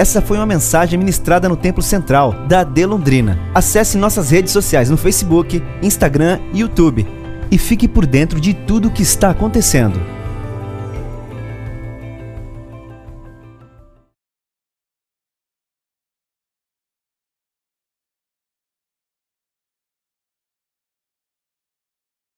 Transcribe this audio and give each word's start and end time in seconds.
Essa 0.00 0.22
foi 0.22 0.38
uma 0.38 0.46
mensagem 0.46 0.98
ministrada 0.98 1.46
no 1.46 1.58
Templo 1.58 1.82
Central 1.82 2.32
da 2.46 2.60
AD 2.60 2.86
Londrina. 2.86 3.38
Acesse 3.54 3.98
nossas 3.98 4.30
redes 4.30 4.50
sociais 4.50 4.88
no 4.88 4.96
Facebook, 4.96 5.62
Instagram 5.82 6.40
e 6.54 6.60
YouTube 6.60 7.06
e 7.50 7.58
fique 7.58 7.86
por 7.86 8.06
dentro 8.06 8.40
de 8.40 8.54
tudo 8.54 8.88
o 8.88 8.90
que 8.90 9.02
está 9.02 9.28
acontecendo. 9.28 10.00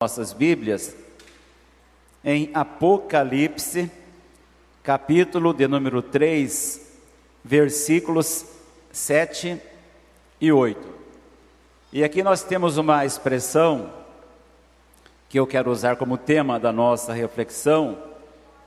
Nossas 0.03 0.33
Bíblias 0.33 0.97
em 2.25 2.51
Apocalipse, 2.53 3.89
capítulo 4.83 5.55
de 5.55 5.69
número 5.69 6.03
3, 6.03 6.82
versículos 7.45 8.47
7 8.91 9.61
e 10.41 10.53
8. 10.53 10.81
E 11.93 12.03
aqui 12.03 12.23
nós 12.23 12.43
temos 12.43 12.77
uma 12.79 13.05
expressão 13.05 13.93
que 15.29 15.39
eu 15.39 15.47
quero 15.47 15.71
usar 15.71 15.97
como 15.97 16.19
tema 16.19 16.61
da 16.61 16.71
nossa 16.71 17.13
reflexão, 17.13 17.99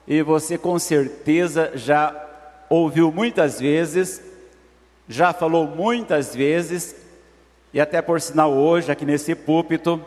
e 0.08 0.22
você 0.22 0.58
com 0.58 0.78
certeza 0.80 1.72
já 1.76 2.14
ouviu 2.70 3.12
muitas 3.12 3.60
vezes, 3.60 4.22
já 5.08 5.32
falou 5.32 5.68
muitas 5.68 6.36
vezes, 6.36 6.96
e 7.74 7.80
até 7.80 8.02
por 8.02 8.20
sinal 8.20 8.52
hoje, 8.52 8.92
aqui 8.92 9.06
nesse 9.06 9.36
púlpito, 9.36 10.04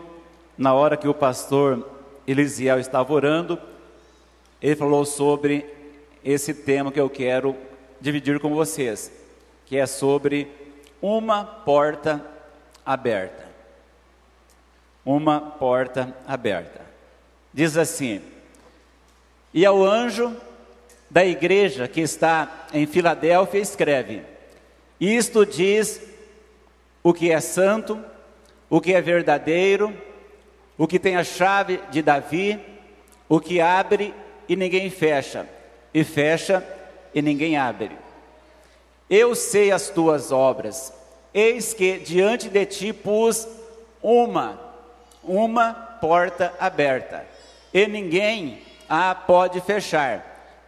na 0.56 0.74
hora 0.74 0.96
que 0.96 1.06
o 1.06 1.14
pastor 1.14 1.86
Elisiel 2.26 2.80
estava 2.80 3.12
orando, 3.12 3.58
ele 4.60 4.74
falou 4.74 5.04
sobre 5.04 5.64
esse 6.24 6.52
tema 6.52 6.90
que 6.90 7.00
eu 7.00 7.08
quero 7.08 7.54
dividir 8.00 8.38
com 8.40 8.54
vocês, 8.54 9.12
que 9.66 9.76
é 9.76 9.86
sobre 9.86 10.48
uma 11.00 11.44
porta 11.44 12.24
aberta 12.84 13.48
uma 15.08 15.40
porta 15.40 16.14
aberta. 16.26 16.82
Diz 17.50 17.78
assim: 17.78 18.20
E 19.54 19.64
ao 19.64 19.82
anjo 19.82 20.36
da 21.08 21.24
igreja 21.24 21.88
que 21.88 22.02
está 22.02 22.66
em 22.74 22.86
Filadélfia, 22.86 23.58
escreve: 23.58 24.22
Isto 25.00 25.46
diz 25.46 26.02
o 27.02 27.14
que 27.14 27.32
é 27.32 27.40
santo, 27.40 27.98
o 28.68 28.82
que 28.82 28.92
é 28.92 29.00
verdadeiro, 29.00 29.96
o 30.76 30.86
que 30.86 30.98
tem 30.98 31.16
a 31.16 31.24
chave 31.24 31.80
de 31.90 32.02
Davi, 32.02 32.60
o 33.30 33.40
que 33.40 33.62
abre 33.62 34.14
e 34.46 34.54
ninguém 34.56 34.90
fecha, 34.90 35.48
e 35.94 36.04
fecha 36.04 36.62
e 37.14 37.22
ninguém 37.22 37.56
abre. 37.56 37.96
Eu 39.08 39.34
sei 39.34 39.70
as 39.72 39.88
tuas 39.88 40.30
obras, 40.32 40.92
eis 41.32 41.72
que 41.72 41.98
diante 41.98 42.48
de 42.48 42.66
ti 42.66 42.92
pus 42.92 43.46
uma 44.02 44.68
uma 45.22 45.74
porta 46.00 46.54
aberta, 46.58 47.26
e 47.72 47.86
ninguém 47.86 48.62
a 48.88 49.14
pode 49.14 49.60
fechar. 49.60 50.24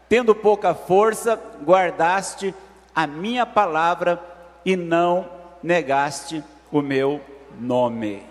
Tendo 0.09 0.35
pouca 0.35 0.75
força, 0.75 1.41
guardaste 1.65 2.55
a 2.95 3.07
minha 3.07 3.47
palavra 3.47 4.21
e 4.65 4.77
não 4.77 5.27
negaste 5.63 6.45
o 6.71 6.83
meu 6.83 7.21
nome. 7.59 8.23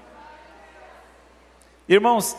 Irmãos, 1.87 2.35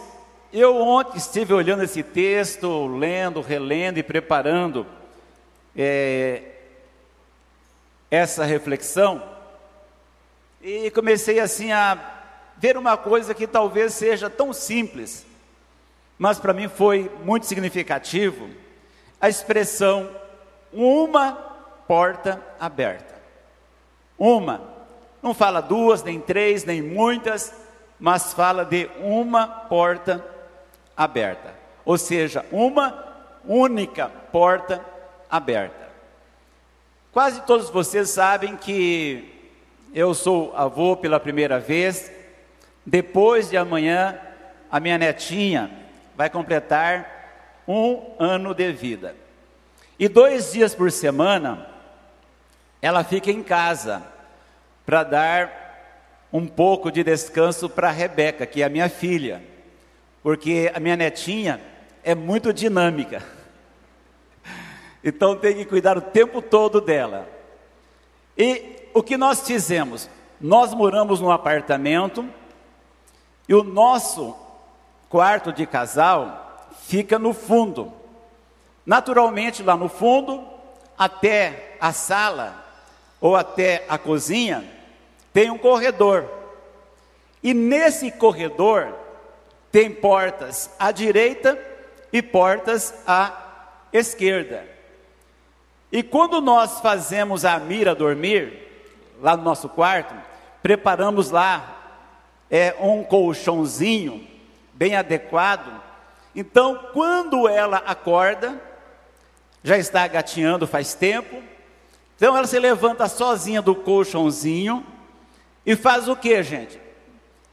eu 0.53 0.77
ontem 0.77 1.17
estive 1.17 1.55
olhando 1.55 1.83
esse 1.83 2.03
texto, 2.03 2.87
lendo, 2.87 3.41
relendo 3.41 3.98
e 3.98 4.03
preparando 4.03 4.87
é, 5.77 6.43
essa 8.11 8.45
reflexão, 8.45 9.23
e 10.63 10.91
comecei 10.91 11.41
assim 11.41 11.73
a 11.73 11.99
ver 12.57 12.77
uma 12.77 12.97
coisa 12.97 13.35
que 13.35 13.47
talvez 13.47 13.95
seja 13.95 14.29
tão 14.29 14.53
simples, 14.53 15.25
mas 16.19 16.39
para 16.39 16.53
mim 16.53 16.69
foi 16.69 17.11
muito 17.25 17.47
significativo, 17.47 18.51
a 19.20 19.29
expressão 19.29 20.11
uma 20.73 21.33
porta 21.86 22.41
aberta. 22.59 23.14
Uma, 24.19 24.61
não 25.23 25.33
fala 25.33 25.61
duas, 25.61 26.03
nem 26.03 26.20
três, 26.20 26.64
nem 26.64 26.83
muitas, 26.83 27.55
mas 27.98 28.33
fala 28.33 28.64
de 28.64 28.91
uma 29.01 29.47
porta 29.47 30.25
aberta. 30.97 31.55
Ou 31.85 31.97
seja, 31.97 32.45
uma 32.53 33.07
única 33.45 34.09
porta 34.30 34.85
aberta. 35.30 35.89
Quase 37.13 37.42
todos 37.42 37.70
vocês 37.70 38.11
sabem 38.11 38.57
que 38.57 39.33
eu 39.95 40.14
sou 40.14 40.55
avô 40.57 40.96
pela 40.96 41.18
primeira 41.18 41.58
vez, 41.58 42.11
depois 42.86 43.51
de 43.51 43.57
amanhã, 43.57 44.18
a 44.70 44.79
minha 44.79 44.96
netinha 44.96 45.70
vai 46.17 46.30
completar 46.30 47.63
um 47.67 48.14
ano 48.18 48.55
de 48.55 48.73
vida. 48.73 49.14
E 49.98 50.08
dois 50.08 50.52
dias 50.52 50.74
por 50.74 50.91
semana, 50.91 51.67
ela 52.80 53.05
fica 53.05 53.30
em 53.30 53.42
casa 53.42 54.02
para 54.86 55.02
dar 55.02 55.61
um 56.33 56.47
pouco 56.47 56.91
de 56.91 57.02
descanso 57.02 57.68
para 57.68 57.91
Rebeca, 57.91 58.47
que 58.47 58.62
é 58.62 58.64
a 58.64 58.68
minha 58.68 58.89
filha, 58.89 59.42
porque 60.23 60.70
a 60.74 60.80
minha 60.80 60.97
netinha 60.97 61.61
é 62.02 62.14
muito 62.14 62.52
dinâmica. 62.52 63.23
Então 65.02 65.36
tem 65.36 65.55
que 65.55 65.64
cuidar 65.64 65.96
o 65.96 66.02
tempo 66.02 66.42
todo 66.42 66.80
dela. 66.80 67.28
E 68.36 68.88
o 68.92 69.02
que 69.02 69.16
nós 69.16 69.40
fizemos? 69.46 70.08
Nós 70.40 70.72
moramos 70.74 71.20
num 71.20 71.30
apartamento 71.30 72.28
e 73.48 73.55
o 73.55 73.62
nosso 73.62 74.36
quarto 75.08 75.52
de 75.52 75.66
casal 75.66 76.68
fica 76.83 77.18
no 77.18 77.33
fundo. 77.33 77.92
Naturalmente, 78.84 79.62
lá 79.62 79.77
no 79.77 79.88
fundo, 79.88 80.44
até 80.96 81.77
a 81.80 81.92
sala 81.92 82.64
ou 83.20 83.36
até 83.36 83.84
a 83.88 83.98
cozinha, 83.98 84.64
tem 85.32 85.50
um 85.50 85.58
corredor. 85.58 86.28
E 87.42 87.55
nesse 87.55 88.11
corredor 88.11 88.94
tem 89.72 89.90
portas 89.90 90.70
à 90.78 90.90
direita 90.92 91.58
e 92.12 92.22
portas 92.22 92.94
à 93.06 93.86
esquerda. 93.92 94.70
E 95.92 96.02
quando 96.02 96.40
nós 96.40 96.80
fazemos 96.80 97.45
a 97.45 97.58
mira 97.58 97.95
dormir, 97.95 98.70
lá 99.20 99.36
no 99.36 99.42
nosso 99.42 99.68
quarto, 99.68 100.14
preparamos 100.62 101.30
lá 101.30 101.77
é, 102.51 102.74
um 102.80 103.02
colchãozinho 103.02 104.27
bem 104.73 104.96
adequado. 104.96 105.83
Então, 106.34 106.89
quando 106.92 107.48
ela 107.48 107.79
acorda, 107.79 108.61
já 109.62 109.77
está 109.77 110.06
gatinhando 110.06 110.67
faz 110.67 110.95
tempo, 110.95 111.42
então 112.17 112.36
ela 112.36 112.46
se 112.46 112.58
levanta 112.58 113.08
sozinha 113.08 113.61
do 113.61 113.74
colchãozinho 113.74 114.86
e 115.67 115.74
faz 115.74 116.08
o 116.08 116.17
que, 116.17 116.42
gente? 116.42 116.80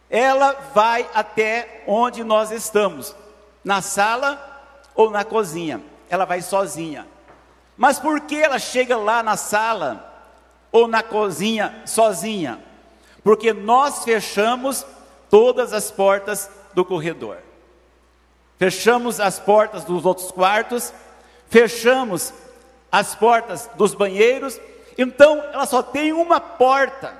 Ela 0.10 0.54
vai 0.74 1.08
até 1.14 1.84
onde 1.86 2.24
nós 2.24 2.52
estamos, 2.52 3.16
na 3.64 3.82
sala 3.82 4.64
ou 4.96 5.10
na 5.10 5.26
cozinha. 5.26 5.82
Ela 6.10 6.24
vai 6.24 6.42
sozinha. 6.42 7.06
Mas 7.78 8.00
por 8.00 8.22
que 8.22 8.36
ela 8.36 8.58
chega 8.58 8.98
lá 8.98 9.22
na 9.22 9.38
sala 9.38 10.04
ou 10.72 10.88
na 10.88 11.04
cozinha 11.04 11.84
sozinha? 11.86 12.68
porque 13.28 13.52
nós 13.52 14.06
fechamos 14.06 14.86
todas 15.30 15.74
as 15.74 15.92
portas 15.92 16.50
do 16.74 16.86
corredor. 16.86 17.40
Fechamos 18.58 19.20
as 19.20 19.38
portas 19.38 19.84
dos 19.84 20.06
outros 20.06 20.32
quartos, 20.32 20.94
fechamos 21.50 22.34
as 22.90 23.16
portas 23.16 23.70
dos 23.76 23.94
banheiros, 23.94 24.58
então 24.98 25.44
ela 25.52 25.66
só 25.66 25.84
tem 25.84 26.14
uma 26.14 26.40
porta 26.40 27.18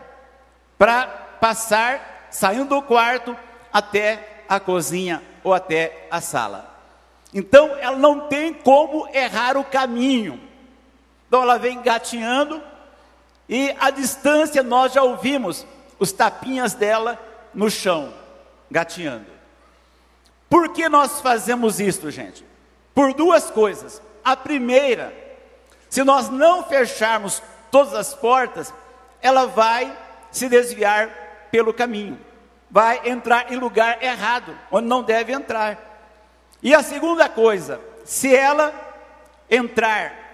para 0.78 1.08
passar 1.42 2.30
saindo 2.32 2.70
do 2.70 2.82
quarto 2.82 3.36
até 3.74 4.44
a 4.48 4.62
cozinha 4.62 5.22
ou 5.44 5.54
até 5.54 6.08
a 6.10 6.22
sala. 6.22 6.74
Então 7.34 7.76
ela 7.82 7.98
não 7.98 8.30
tem 8.30 8.54
como 8.54 9.10
errar 9.14 9.58
o 9.58 9.64
caminho. 9.66 10.47
Então 11.28 11.42
ela 11.42 11.58
vem 11.58 11.82
gatinhando 11.82 12.62
e 13.50 13.76
a 13.80 13.90
distância 13.90 14.64
nós 14.64 14.94
já 14.94 15.04
ouvimos 15.04 15.66
os 16.00 16.12
tapinhas 16.12 16.74
dela 16.74 17.20
no 17.54 17.70
chão, 17.70 18.14
gateando. 18.70 19.26
Por 20.50 20.70
que 20.70 20.88
nós 20.88 21.22
fazemos 21.22 21.80
isso, 21.80 22.10
gente? 22.10 22.46
Por 22.94 23.14
duas 23.14 23.50
coisas. 23.50 24.02
A 24.24 24.36
primeira, 24.36 25.14
se 25.90 26.04
nós 26.04 26.30
não 26.30 26.64
fecharmos 26.64 27.42
todas 27.72 27.94
as 27.94 28.14
portas, 28.14 28.74
ela 29.22 29.46
vai 29.46 29.96
se 30.32 30.48
desviar 30.48 31.10
pelo 31.52 31.74
caminho, 31.74 32.20
vai 32.70 33.02
entrar 33.06 33.52
em 33.52 33.58
lugar 33.58 34.04
errado, 34.04 34.58
onde 34.72 34.88
não 34.88 35.02
deve 35.02 35.32
entrar. 35.32 35.78
E 36.62 36.74
a 36.74 36.84
segunda 36.84 37.30
coisa, 37.30 37.80
se 38.04 38.36
ela 38.36 38.74
entrar 39.50 40.27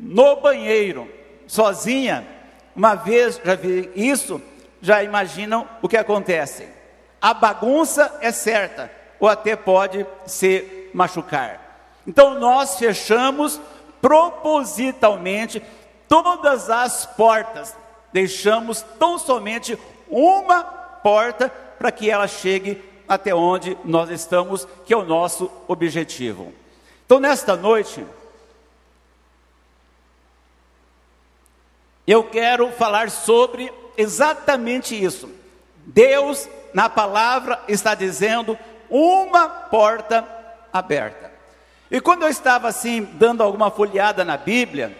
no 0.00 0.36
banheiro 0.36 1.08
sozinha, 1.46 2.26
uma 2.74 2.94
vez 2.94 3.40
já 3.44 3.54
vi 3.54 3.90
isso, 3.94 4.40
já 4.80 5.02
imaginam 5.02 5.68
o 5.80 5.88
que 5.88 5.96
acontece. 5.96 6.66
A 7.20 7.32
bagunça 7.34 8.18
é 8.20 8.32
certa, 8.32 8.90
ou 9.20 9.28
até 9.28 9.54
pode 9.54 10.06
se 10.26 10.90
machucar. 10.92 11.60
Então 12.06 12.38
nós 12.38 12.76
fechamos 12.78 13.60
propositalmente 14.00 15.62
todas 16.08 16.68
as 16.68 17.06
portas, 17.06 17.76
deixamos 18.12 18.82
tão 18.98 19.18
somente 19.18 19.78
uma 20.08 20.64
porta 20.64 21.48
para 21.78 21.92
que 21.92 22.10
ela 22.10 22.26
chegue 22.26 22.82
até 23.08 23.34
onde 23.34 23.76
nós 23.84 24.10
estamos, 24.10 24.66
que 24.84 24.94
é 24.94 24.96
o 24.96 25.04
nosso 25.04 25.50
objetivo. 25.68 26.52
Então, 27.04 27.20
nesta 27.20 27.56
noite, 27.56 28.04
eu 32.06 32.24
quero 32.24 32.70
falar 32.72 33.10
sobre 33.10 33.72
exatamente 33.96 35.00
isso. 35.00 35.28
Deus, 35.86 36.48
na 36.72 36.88
palavra, 36.88 37.60
está 37.68 37.94
dizendo 37.94 38.58
uma 38.88 39.48
porta 39.48 40.26
aberta. 40.72 41.30
E 41.90 42.00
quando 42.00 42.22
eu 42.22 42.28
estava 42.28 42.68
assim, 42.68 43.02
dando 43.14 43.42
alguma 43.42 43.70
folheada 43.70 44.24
na 44.24 44.36
Bíblia, 44.36 44.96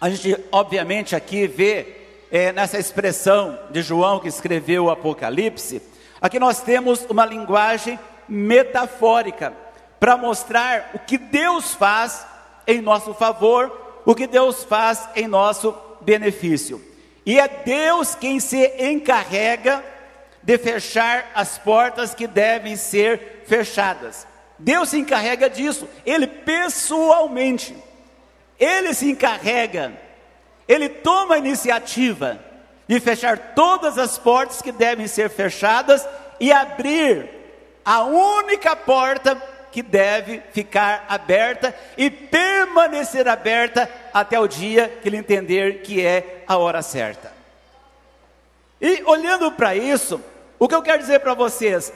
a 0.00 0.10
gente, 0.10 0.36
obviamente, 0.50 1.16
aqui 1.16 1.46
vê 1.46 1.96
é, 2.30 2.52
nessa 2.52 2.78
expressão 2.78 3.58
de 3.70 3.82
João 3.82 4.20
que 4.20 4.28
escreveu 4.28 4.84
o 4.84 4.90
Apocalipse, 4.90 5.82
aqui 6.20 6.38
nós 6.38 6.60
temos 6.60 7.04
uma 7.08 7.24
linguagem 7.24 7.98
metafórica 8.28 9.52
para 9.98 10.16
mostrar 10.16 10.90
o 10.94 10.98
que 10.98 11.16
Deus 11.16 11.74
faz 11.74 12.26
em 12.66 12.80
nosso 12.80 13.14
favor, 13.14 14.00
o 14.04 14.14
que 14.14 14.26
Deus 14.26 14.64
faz 14.64 15.08
em 15.14 15.28
nosso 15.28 15.74
benefício. 16.04 16.82
E 17.24 17.38
é 17.38 17.48
Deus 17.48 18.14
quem 18.14 18.40
se 18.40 18.64
encarrega 18.78 19.84
de 20.42 20.58
fechar 20.58 21.30
as 21.34 21.56
portas 21.58 22.14
que 22.14 22.26
devem 22.26 22.76
ser 22.76 23.44
fechadas. 23.46 24.26
Deus 24.58 24.90
se 24.90 24.98
encarrega 24.98 25.48
disso, 25.48 25.88
Ele 26.04 26.26
pessoalmente, 26.26 27.76
Ele 28.58 28.92
se 28.92 29.10
encarrega, 29.10 29.92
Ele 30.68 30.88
toma 30.88 31.34
a 31.34 31.38
iniciativa 31.38 32.40
de 32.86 33.00
fechar 33.00 33.54
todas 33.54 33.98
as 33.98 34.18
portas 34.18 34.60
que 34.60 34.72
devem 34.72 35.06
ser 35.06 35.30
fechadas 35.30 36.06
e 36.38 36.52
abrir 36.52 37.28
a 37.84 38.02
única 38.02 38.76
porta 38.76 39.40
que 39.72 39.82
deve 39.82 40.42
ficar 40.52 41.06
aberta 41.08 41.74
e 41.96 42.10
permanecer 42.10 43.26
aberta 43.26 43.90
até 44.12 44.38
o 44.38 44.46
dia 44.46 44.98
que 45.00 45.08
ele 45.08 45.16
entender 45.16 45.80
que 45.82 46.04
é 46.04 46.44
a 46.46 46.58
hora 46.58 46.82
certa. 46.82 47.32
E 48.80 49.02
olhando 49.04 49.50
para 49.50 49.74
isso, 49.74 50.20
o 50.58 50.68
que 50.68 50.74
eu 50.74 50.82
quero 50.82 50.98
dizer 50.98 51.20
para 51.20 51.34
vocês? 51.34 51.92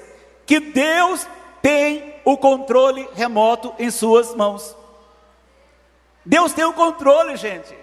Que 0.46 0.58
Deus 0.58 1.28
tem 1.61 2.14
o 2.25 2.37
controle 2.37 3.06
remoto 3.14 3.75
em 3.79 3.90
suas 3.90 4.34
mãos. 4.34 4.75
Deus 6.25 6.52
tem 6.52 6.64
o 6.64 6.72
controle, 6.72 7.37
gente. 7.37 7.76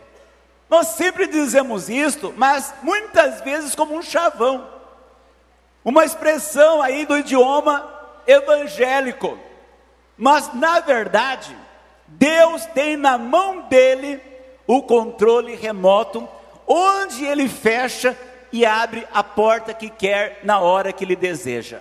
Nós 0.70 0.88
sempre 0.88 1.28
dizemos 1.28 1.88
isto, 1.88 2.34
mas 2.36 2.74
muitas 2.82 3.42
vezes 3.42 3.76
como 3.76 3.96
um 3.96 4.02
chavão. 4.02 4.68
Uma 5.86 6.04
expressão 6.04 6.82
aí 6.82 7.06
do 7.06 7.18
idioma 7.18 7.90
evangélico. 8.26 9.38
Mas 10.18 10.54
na 10.54 10.80
verdade, 10.80 11.56
Deus 12.08 12.66
tem 12.68 12.96
na 12.96 13.18
mão 13.18 13.62
dele 13.68 14.22
o 14.68 14.82
controle 14.82 15.56
remoto, 15.56 16.28
onde 16.68 17.26
ele 17.26 17.50
fecha 17.50 18.18
e 18.52 18.66
abre 18.66 19.08
a 19.14 19.24
porta 19.24 19.74
que 19.74 19.90
quer 19.90 20.40
na 20.44 20.60
hora 20.60 20.94
que 20.94 21.04
ele 21.04 21.16
deseja. 21.16 21.80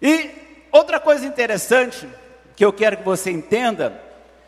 E 0.00 0.30
outra 0.70 1.00
coisa 1.00 1.26
interessante 1.26 2.08
que 2.56 2.64
eu 2.64 2.72
quero 2.72 2.98
que 2.98 3.02
você 3.02 3.30
entenda: 3.30 4.00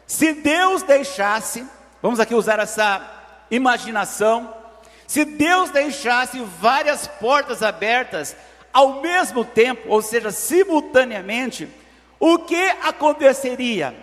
se 0.07 0.33
Deus 0.33 0.83
deixasse, 0.83 1.67
vamos 2.01 2.21
aqui 2.21 2.35
usar 2.35 2.59
essa 2.61 3.03
imaginação, 3.51 4.55
se 5.07 5.25
Deus 5.25 5.71
deixasse 5.71 6.41
várias 6.61 7.07
portas 7.07 7.63
abertas 7.63 8.37
ao 8.77 9.01
mesmo 9.01 9.43
tempo, 9.43 9.89
ou 9.89 10.03
seja, 10.03 10.31
simultaneamente, 10.31 11.67
o 12.21 12.41
que 12.41 12.63
aconteceria? 12.83 13.97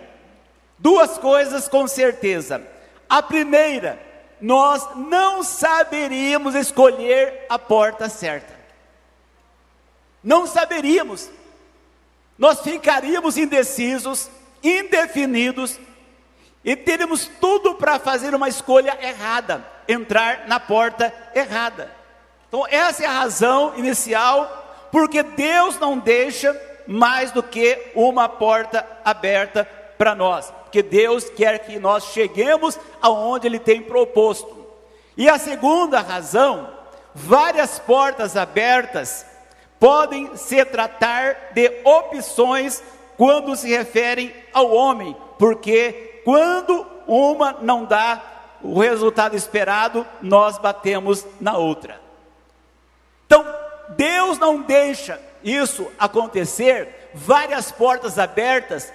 Duas 0.80 1.20
coisas 1.20 1.68
com 1.68 1.88
certeza. 1.88 2.60
A 3.08 3.22
primeira, 3.22 4.02
nós 4.42 4.84
não 4.96 5.44
saberíamos 5.44 6.56
escolher 6.56 7.46
a 7.48 7.60
porta 7.60 8.10
certa. 8.10 8.52
Não 10.24 10.48
saberíamos 10.48 11.30
nós 12.36 12.62
ficaríamos 12.62 13.38
indecisos, 13.38 14.28
indefinidos, 14.64 15.80
e 16.66 16.76
teríamos 16.76 17.30
tudo 17.40 17.76
para 17.76 18.00
fazer 18.00 18.34
uma 18.34 18.50
escolha 18.50 18.98
errada, 19.00 19.64
entrar 19.88 20.48
na 20.48 20.60
porta 20.60 21.14
errada. 21.36 21.92
Então, 22.48 22.66
essa 22.68 23.04
é 23.04 23.06
a 23.06 23.12
razão 23.12 23.74
inicial, 23.78 24.63
porque 24.94 25.24
Deus 25.24 25.80
não 25.80 25.98
deixa 25.98 26.56
mais 26.86 27.32
do 27.32 27.42
que 27.42 27.92
uma 27.96 28.30
porta 28.30 28.86
aberta 29.04 29.68
para 29.98 30.14
nós, 30.14 30.54
porque 30.66 30.84
Deus 30.84 31.32
quer 31.32 31.58
que 31.66 31.80
nós 31.80 32.14
cheguemos 32.14 32.80
aonde 33.02 33.48
Ele 33.48 33.58
tem 33.58 33.82
proposto. 33.82 34.68
E 35.18 35.28
a 35.28 35.40
segunda 35.40 36.00
razão, 36.00 36.70
várias 37.12 37.80
portas 37.80 38.38
abertas 38.38 39.26
podem 39.80 40.38
se 40.38 40.64
tratar 40.64 41.54
de 41.56 41.72
opções 41.84 42.84
quando 43.18 43.56
se 43.56 43.76
referem 43.76 44.32
ao 44.54 44.72
homem, 44.72 45.18
porque 45.40 46.22
quando 46.24 46.86
uma 47.08 47.54
não 47.62 47.84
dá 47.84 48.22
o 48.62 48.80
resultado 48.80 49.36
esperado, 49.36 50.06
nós 50.22 50.60
batemos 50.60 51.26
na 51.42 51.58
outra. 51.58 52.00
Então, 53.26 53.63
Deus 53.96 54.38
não 54.38 54.62
deixa 54.62 55.20
isso 55.44 55.92
acontecer, 56.00 57.12
várias 57.14 57.72
portas 57.72 58.18
abertas, 58.18 58.92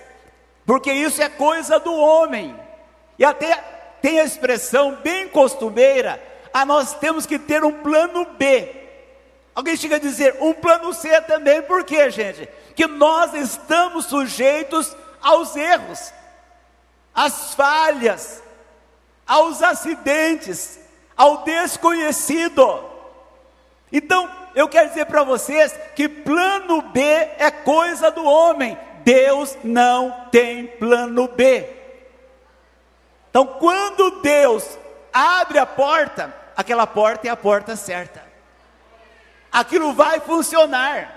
porque 0.65 0.93
isso 0.93 1.23
é 1.23 1.29
coisa 1.29 1.79
do 1.79 1.95
homem. 1.95 2.55
E 3.19 3.25
até 3.25 3.57
tem 4.01 4.21
a 4.21 4.25
expressão 4.25 4.97
bem 4.97 5.29
costumeira, 5.29 6.23
a 6.53 6.63
ah, 6.63 6.65
nós 6.65 6.95
temos 6.95 7.27
que 7.27 7.39
ter 7.39 7.65
um 7.65 7.73
plano 7.73 8.25
B. 8.39 8.75
Alguém 9.55 9.77
chega 9.77 9.97
a 9.97 10.01
dizer, 10.01 10.37
um 10.41 10.55
plano 10.55 10.95
C 10.95 11.21
também, 11.23 11.61
por 11.63 11.85
quê, 11.85 12.11
gente? 12.11 12.49
Que 12.75 12.87
nós 12.87 13.35
estamos 13.35 14.07
sujeitos 14.07 14.97
aos 15.21 15.57
erros, 15.57 16.13
às 17.15 17.55
falhas, 17.55 18.43
aos 19.27 19.63
acidentes, 19.63 20.79
ao 21.17 21.43
desconhecido. 21.43 22.85
Então, 23.93 24.31
eu 24.59 24.69
quero 24.69 24.89
dizer 24.89 25.07
para 25.07 25.23
vocês 25.23 25.75
que 25.95 26.09
plano 26.09 26.83
B 26.83 27.01
é 27.01 27.51
coisa 27.51 28.11
do 28.11 28.25
homem, 28.25 28.79
Deus 29.05 29.57
não 29.63 30.27
tem 30.31 30.67
plano 30.67 31.29
B. 31.29 31.69
Então, 33.31 33.47
quando 33.47 34.23
Deus 34.23 34.79
abre 35.13 35.59
a 35.59 35.67
porta, 35.67 36.35
aquela 36.57 36.87
porta 36.87 37.29
é 37.29 37.31
a 37.31 37.37
porta 37.37 37.77
certa 37.77 38.29
aquilo 39.53 39.93
vai 39.93 40.21
funcionar, 40.21 41.11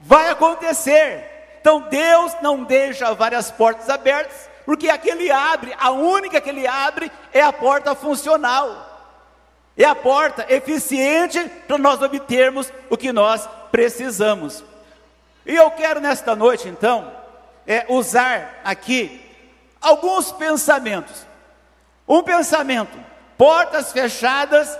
vai 0.00 0.30
acontecer. 0.30 1.28
Então 1.60 1.80
Deus 1.80 2.34
não 2.42 2.64
deixa 2.64 3.14
várias 3.14 3.50
portas 3.50 3.88
abertas, 3.88 4.48
porque 4.64 4.88
a 4.88 4.98
abre, 5.30 5.74
a 5.78 5.90
única 5.90 6.40
que 6.40 6.48
Ele 6.48 6.66
abre 6.66 7.10
é 7.32 7.40
a 7.40 7.52
porta 7.52 7.94
funcional, 7.94 8.91
é 9.76 9.84
a 9.84 9.94
porta 9.94 10.46
eficiente 10.48 11.42
para 11.66 11.78
nós 11.78 12.02
obtermos 12.02 12.72
o 12.90 12.96
que 12.96 13.12
nós 13.12 13.48
precisamos. 13.70 14.62
E 15.46 15.54
eu 15.54 15.70
quero 15.70 16.00
nesta 16.00 16.36
noite, 16.36 16.68
então, 16.68 17.10
é, 17.66 17.86
usar 17.88 18.60
aqui 18.64 19.20
alguns 19.80 20.30
pensamentos. 20.32 21.26
Um 22.06 22.22
pensamento: 22.22 22.96
portas 23.38 23.92
fechadas 23.92 24.78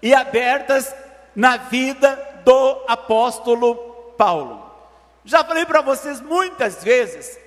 e 0.00 0.14
abertas 0.14 0.94
na 1.34 1.56
vida 1.56 2.40
do 2.44 2.84
apóstolo 2.86 3.74
Paulo. 4.16 4.66
Já 5.24 5.44
falei 5.44 5.66
para 5.66 5.82
vocês 5.82 6.20
muitas 6.20 6.82
vezes, 6.82 7.38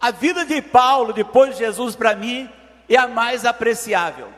a 0.00 0.10
vida 0.10 0.44
de 0.44 0.62
Paulo 0.62 1.12
depois 1.12 1.52
de 1.52 1.64
Jesus 1.64 1.94
para 1.94 2.14
mim 2.14 2.50
é 2.88 2.96
a 2.96 3.08
mais 3.08 3.44
apreciável. 3.44 4.28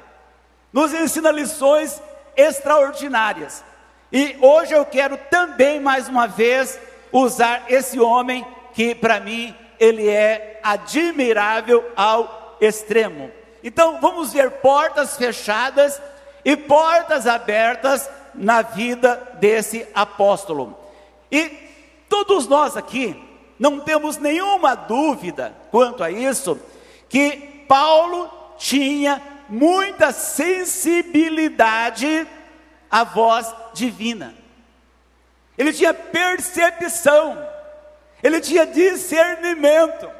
Nos 0.72 0.92
ensina 0.92 1.30
lições 1.30 2.00
extraordinárias. 2.36 3.64
E 4.12 4.36
hoje 4.40 4.72
eu 4.72 4.84
quero 4.84 5.16
também 5.30 5.80
mais 5.80 6.08
uma 6.08 6.26
vez 6.26 6.78
usar 7.12 7.64
esse 7.68 7.98
homem 7.98 8.46
que 8.72 8.94
para 8.94 9.20
mim 9.20 9.54
ele 9.78 10.08
é 10.08 10.60
admirável 10.62 11.84
ao 11.96 12.56
extremo. 12.60 13.30
Então 13.62 14.00
vamos 14.00 14.32
ver 14.32 14.50
portas 14.50 15.16
fechadas 15.16 16.00
e 16.44 16.56
portas 16.56 17.26
abertas 17.26 18.08
na 18.34 18.62
vida 18.62 19.36
desse 19.40 19.86
apóstolo. 19.94 20.78
E 21.30 21.50
todos 22.08 22.46
nós 22.46 22.76
aqui 22.76 23.20
não 23.58 23.80
temos 23.80 24.16
nenhuma 24.16 24.74
dúvida 24.74 25.54
quanto 25.70 26.02
a 26.04 26.10
isso, 26.10 26.58
que 27.08 27.64
Paulo 27.68 28.30
tinha 28.56 29.20
muita 29.48 30.12
sensibilidade 30.12 32.26
à 32.90 33.04
voz 33.04 33.54
divina. 33.72 34.34
Ele 35.56 35.72
tinha 35.72 35.94
percepção, 35.94 37.38
ele 38.22 38.40
tinha 38.40 38.66
discernimento. 38.66 40.10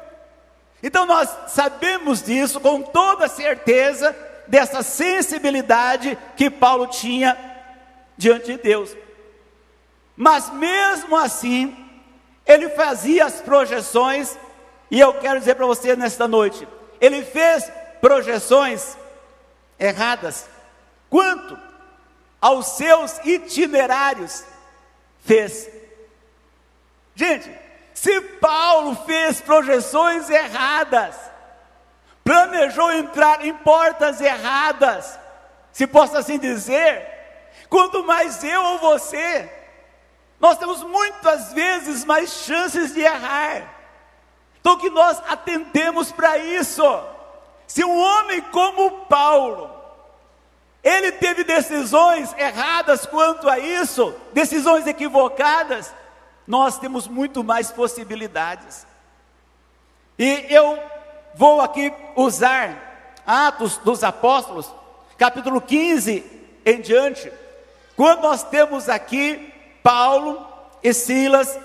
Então 0.81 1.05
nós 1.05 1.29
sabemos 1.47 2.23
disso 2.23 2.59
com 2.59 2.81
toda 2.81 3.27
certeza, 3.27 4.15
dessa 4.47 4.81
sensibilidade 4.81 6.17
que 6.35 6.49
Paulo 6.49 6.87
tinha 6.87 7.37
diante 8.17 8.47
de 8.47 8.57
Deus. 8.57 8.97
Mas 10.15 10.51
mesmo 10.53 11.15
assim, 11.15 11.77
ele 12.45 12.69
fazia 12.69 13.25
as 13.25 13.41
projeções, 13.41 14.37
e 14.91 14.99
eu 14.99 15.13
quero 15.13 15.39
dizer 15.39 15.55
para 15.55 15.65
você 15.65 15.95
nesta 15.95 16.27
noite, 16.27 16.67
ele 16.99 17.23
fez 17.23 17.71
projeções 18.01 18.97
erradas 19.79 20.47
quanto 21.09 21.57
aos 22.41 22.67
seus 22.77 23.17
itinerários 23.25 24.43
fez. 25.25 25.69
Gente, 27.15 27.51
se 27.93 28.21
Paulo 28.21 28.95
fez 29.05 29.41
projeções 29.41 30.29
erradas, 30.29 31.15
planejou 32.23 32.91
entrar 32.91 33.45
em 33.45 33.53
portas 33.53 34.21
erradas, 34.21 35.19
se 35.71 35.87
posso 35.87 36.17
assim 36.17 36.37
dizer, 36.37 37.07
quanto 37.69 38.03
mais 38.03 38.43
eu 38.43 38.61
ou 38.63 38.79
você, 38.79 39.51
nós 40.39 40.57
temos 40.57 40.81
muitas 40.83 41.51
vezes 41.51 42.05
mais 42.05 42.31
chances 42.31 42.93
de 42.93 43.01
errar. 43.01 43.79
Então 44.61 44.77
que 44.77 44.89
nós 44.89 45.21
atendemos 45.27 46.11
para 46.11 46.37
isso. 46.37 46.83
Se 47.67 47.83
um 47.83 47.99
homem 47.99 48.41
como 48.43 49.05
Paulo, 49.05 49.68
ele 50.83 51.11
teve 51.11 51.43
decisões 51.43 52.33
erradas 52.37 53.05
quanto 53.05 53.49
a 53.49 53.59
isso, 53.59 54.13
decisões 54.33 54.87
equivocadas, 54.87 55.93
nós 56.47 56.79
temos 56.79 57.07
muito 57.07 57.43
mais 57.43 57.69
possibilidades. 57.69 58.87
E 60.17 60.45
eu 60.49 60.79
vou 61.35 61.61
aqui 61.61 61.93
usar 62.15 63.21
Atos 63.25 63.77
dos 63.77 64.03
Apóstolos, 64.03 64.73
capítulo 65.17 65.61
15 65.61 66.23
em 66.65 66.81
diante, 66.81 67.31
quando 67.95 68.21
nós 68.21 68.43
temos 68.43 68.89
aqui 68.89 69.53
Paulo 69.83 70.47
e 70.81 70.93
Silas 70.93 71.59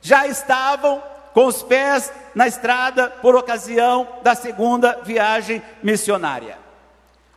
já 0.00 0.26
estavam 0.26 1.02
com 1.32 1.46
os 1.46 1.62
pés 1.62 2.12
na 2.34 2.46
estrada 2.46 3.08
por 3.08 3.34
ocasião 3.34 4.06
da 4.22 4.34
segunda 4.34 5.00
viagem 5.02 5.62
missionária. 5.82 6.61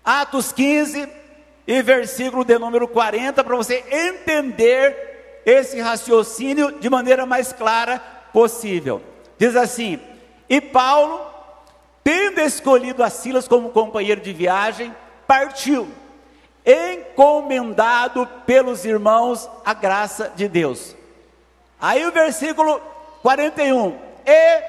Atos 0.05 0.51
15 0.51 1.09
e 1.67 1.81
versículo 1.81 2.45
de 2.45 2.59
número 2.59 2.87
40, 2.87 3.43
para 3.43 3.55
você 3.55 3.83
entender 3.89 5.41
esse 5.45 5.79
raciocínio 5.79 6.79
de 6.79 6.89
maneira 6.89 7.25
mais 7.25 7.51
clara 7.51 7.99
possível. 8.31 9.01
Diz 9.37 9.55
assim: 9.55 9.99
E 10.47 10.61
Paulo, 10.61 11.25
tendo 12.03 12.39
escolhido 12.39 13.03
a 13.03 13.09
Silas 13.09 13.47
como 13.47 13.71
companheiro 13.71 14.21
de 14.21 14.31
viagem, 14.31 14.95
partiu, 15.25 15.87
encomendado 16.65 18.27
pelos 18.45 18.85
irmãos 18.85 19.49
a 19.65 19.73
graça 19.73 20.31
de 20.35 20.47
Deus. 20.47 20.95
Aí 21.81 22.05
o 22.05 22.11
versículo 22.11 22.79
41: 23.23 23.97
E 24.25 24.63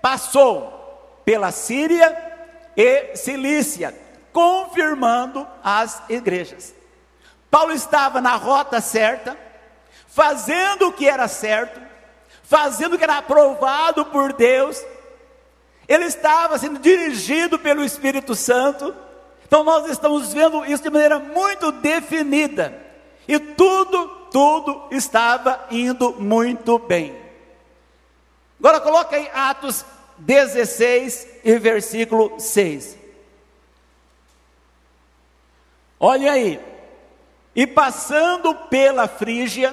passou 0.00 1.20
pela 1.24 1.52
Síria 1.52 2.16
e 2.76 3.14
Cilícia, 3.16 3.94
confirmando 4.32 5.46
as 5.62 6.02
igrejas. 6.08 6.74
Paulo 7.50 7.72
estava 7.72 8.20
na 8.20 8.34
rota 8.34 8.80
certa, 8.80 9.36
fazendo 10.08 10.88
o 10.88 10.92
que 10.92 11.08
era 11.08 11.28
certo, 11.28 11.80
fazendo 12.42 12.94
o 12.94 12.98
que 12.98 13.04
era 13.04 13.18
aprovado 13.18 14.06
por 14.06 14.32
Deus, 14.32 14.82
ele 15.88 16.04
estava 16.04 16.58
sendo 16.58 16.78
dirigido 16.78 17.58
pelo 17.58 17.84
Espírito 17.84 18.34
Santo. 18.34 18.94
Então 19.46 19.62
nós 19.62 19.90
estamos 19.90 20.32
vendo 20.32 20.64
isso 20.64 20.82
de 20.82 20.90
maneira 20.90 21.18
muito 21.18 21.70
definida. 21.72 22.80
E 23.28 23.38
tudo, 23.38 24.08
tudo 24.30 24.88
estava 24.90 25.66
indo 25.70 26.14
muito 26.18 26.78
bem. 26.78 27.16
Agora 28.58 28.80
coloca 28.80 29.16
aí 29.16 29.28
Atos 29.34 29.84
16 30.18 31.26
e 31.44 31.58
versículo 31.58 32.38
6. 32.38 33.01
Olha 36.04 36.32
aí. 36.32 36.60
E 37.54 37.64
passando 37.64 38.52
pela 38.56 39.06
Frígia, 39.06 39.72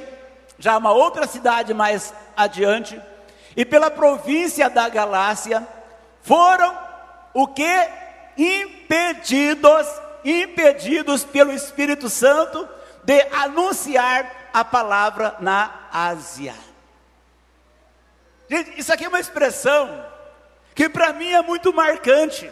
já 0.59 0.77
uma 0.77 0.91
outra 0.91 1.25
cidade 1.25 1.73
mais 1.73 2.13
adiante, 2.37 3.01
e 3.57 3.65
pela 3.65 3.89
província 3.89 4.69
da 4.69 4.87
Galácia, 4.87 5.67
foram 6.21 6.77
o 7.33 7.47
que? 7.47 7.89
Impedidos, 8.37 9.87
impedidos 10.23 11.23
pelo 11.23 11.51
Espírito 11.51 12.07
Santo 12.07 12.69
de 13.03 13.21
anunciar 13.31 14.49
a 14.53 14.63
palavra 14.63 15.35
na 15.39 15.87
Ásia. 15.91 16.53
Gente, 18.47 18.79
isso 18.79 18.93
aqui 18.93 19.05
é 19.05 19.09
uma 19.09 19.19
expressão 19.19 20.05
que 20.75 20.87
para 20.87 21.11
mim 21.11 21.31
é 21.31 21.41
muito 21.41 21.73
marcante. 21.73 22.51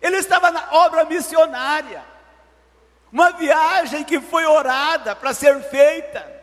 Ele 0.00 0.18
estava 0.18 0.52
na 0.52 0.68
obra 0.74 1.04
missionária. 1.04 2.09
Uma 3.12 3.32
viagem 3.32 4.04
que 4.04 4.20
foi 4.20 4.44
orada 4.46 5.16
para 5.16 5.34
ser 5.34 5.60
feita. 5.62 6.40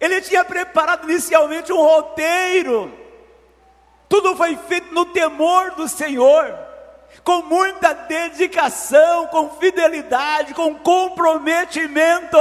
Ele 0.00 0.20
tinha 0.20 0.44
preparado 0.44 1.10
inicialmente 1.10 1.72
um 1.72 1.80
roteiro. 1.80 2.92
Tudo 4.08 4.36
foi 4.36 4.56
feito 4.56 4.94
no 4.94 5.06
temor 5.06 5.72
do 5.72 5.88
Senhor, 5.88 6.56
com 7.24 7.42
muita 7.42 7.92
dedicação, 7.92 9.26
com 9.26 9.50
fidelidade, 9.58 10.54
com 10.54 10.74
comprometimento. 10.76 12.38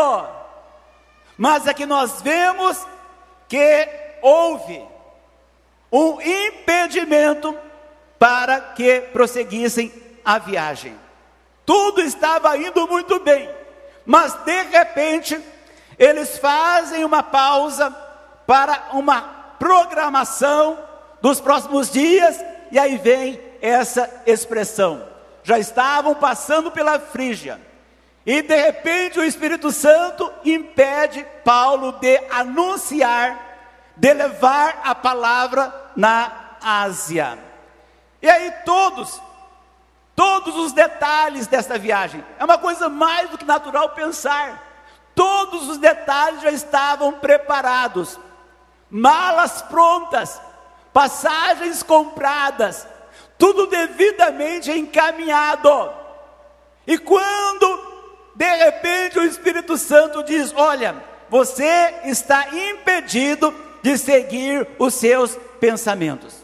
Mas 1.37 1.67
aqui 1.67 1.85
nós 1.85 2.21
vemos 2.21 2.85
que 3.47 3.89
houve 4.21 4.83
um 5.91 6.21
impedimento 6.21 7.57
para 8.17 8.59
que 8.61 9.01
prosseguissem 9.01 9.91
a 10.23 10.37
viagem. 10.37 11.04
Tudo 11.65 12.01
estava 12.01 12.55
indo 12.57 12.87
muito 12.87 13.19
bem, 13.19 13.49
mas 14.05 14.33
de 14.45 14.61
repente 14.63 15.39
eles 15.97 16.37
fazem 16.37 17.03
uma 17.03 17.23
pausa 17.23 17.89
para 18.45 18.89
uma 18.93 19.21
programação 19.57 20.77
dos 21.21 21.39
próximos 21.39 21.89
dias, 21.89 22.39
e 22.71 22.77
aí 22.77 22.97
vem 22.97 23.41
essa 23.61 24.09
expressão. 24.27 25.07
Já 25.43 25.57
estavam 25.57 26.13
passando 26.13 26.69
pela 26.69 26.99
Frígia, 26.99 27.59
e 28.25 28.41
de 28.41 28.55
repente 28.55 29.19
o 29.19 29.23
Espírito 29.23 29.71
Santo 29.71 30.31
impede 30.43 31.25
Paulo 31.43 31.93
de 31.93 32.19
anunciar, 32.29 33.39
de 33.95 34.13
levar 34.13 34.81
a 34.83 34.93
palavra 34.93 35.73
na 35.95 36.31
Ásia. 36.61 37.39
E 38.21 38.29
aí 38.29 38.51
todos 38.65 39.21
todos 40.15 40.55
os 40.55 40.71
detalhes 40.71 41.47
desta 41.47 41.77
viagem. 41.77 42.23
É 42.39 42.45
uma 42.45 42.57
coisa 42.57 42.87
mais 42.87 43.29
do 43.29 43.37
que 43.37 43.45
natural 43.45 43.89
pensar. 43.89 44.63
Todos 45.13 45.69
os 45.69 45.77
detalhes 45.77 46.41
já 46.41 46.51
estavam 46.51 47.13
preparados, 47.13 48.19
malas 48.89 49.61
prontas, 49.61 50.41
passagens 50.91 51.83
compradas, 51.83 52.87
tudo 53.37 53.67
devidamente 53.67 54.71
encaminhado. 54.71 55.91
E 56.87 56.97
quando 56.97 57.95
de 58.35 58.55
repente 58.55 59.19
o 59.19 59.23
Espírito 59.23 59.77
Santo 59.77 60.23
diz: 60.23 60.53
Olha, 60.55 60.95
você 61.29 62.01
está 62.03 62.49
impedido 62.49 63.53
de 63.81 63.97
seguir 63.97 64.67
os 64.77 64.93
seus 64.93 65.37
pensamentos. 65.59 66.35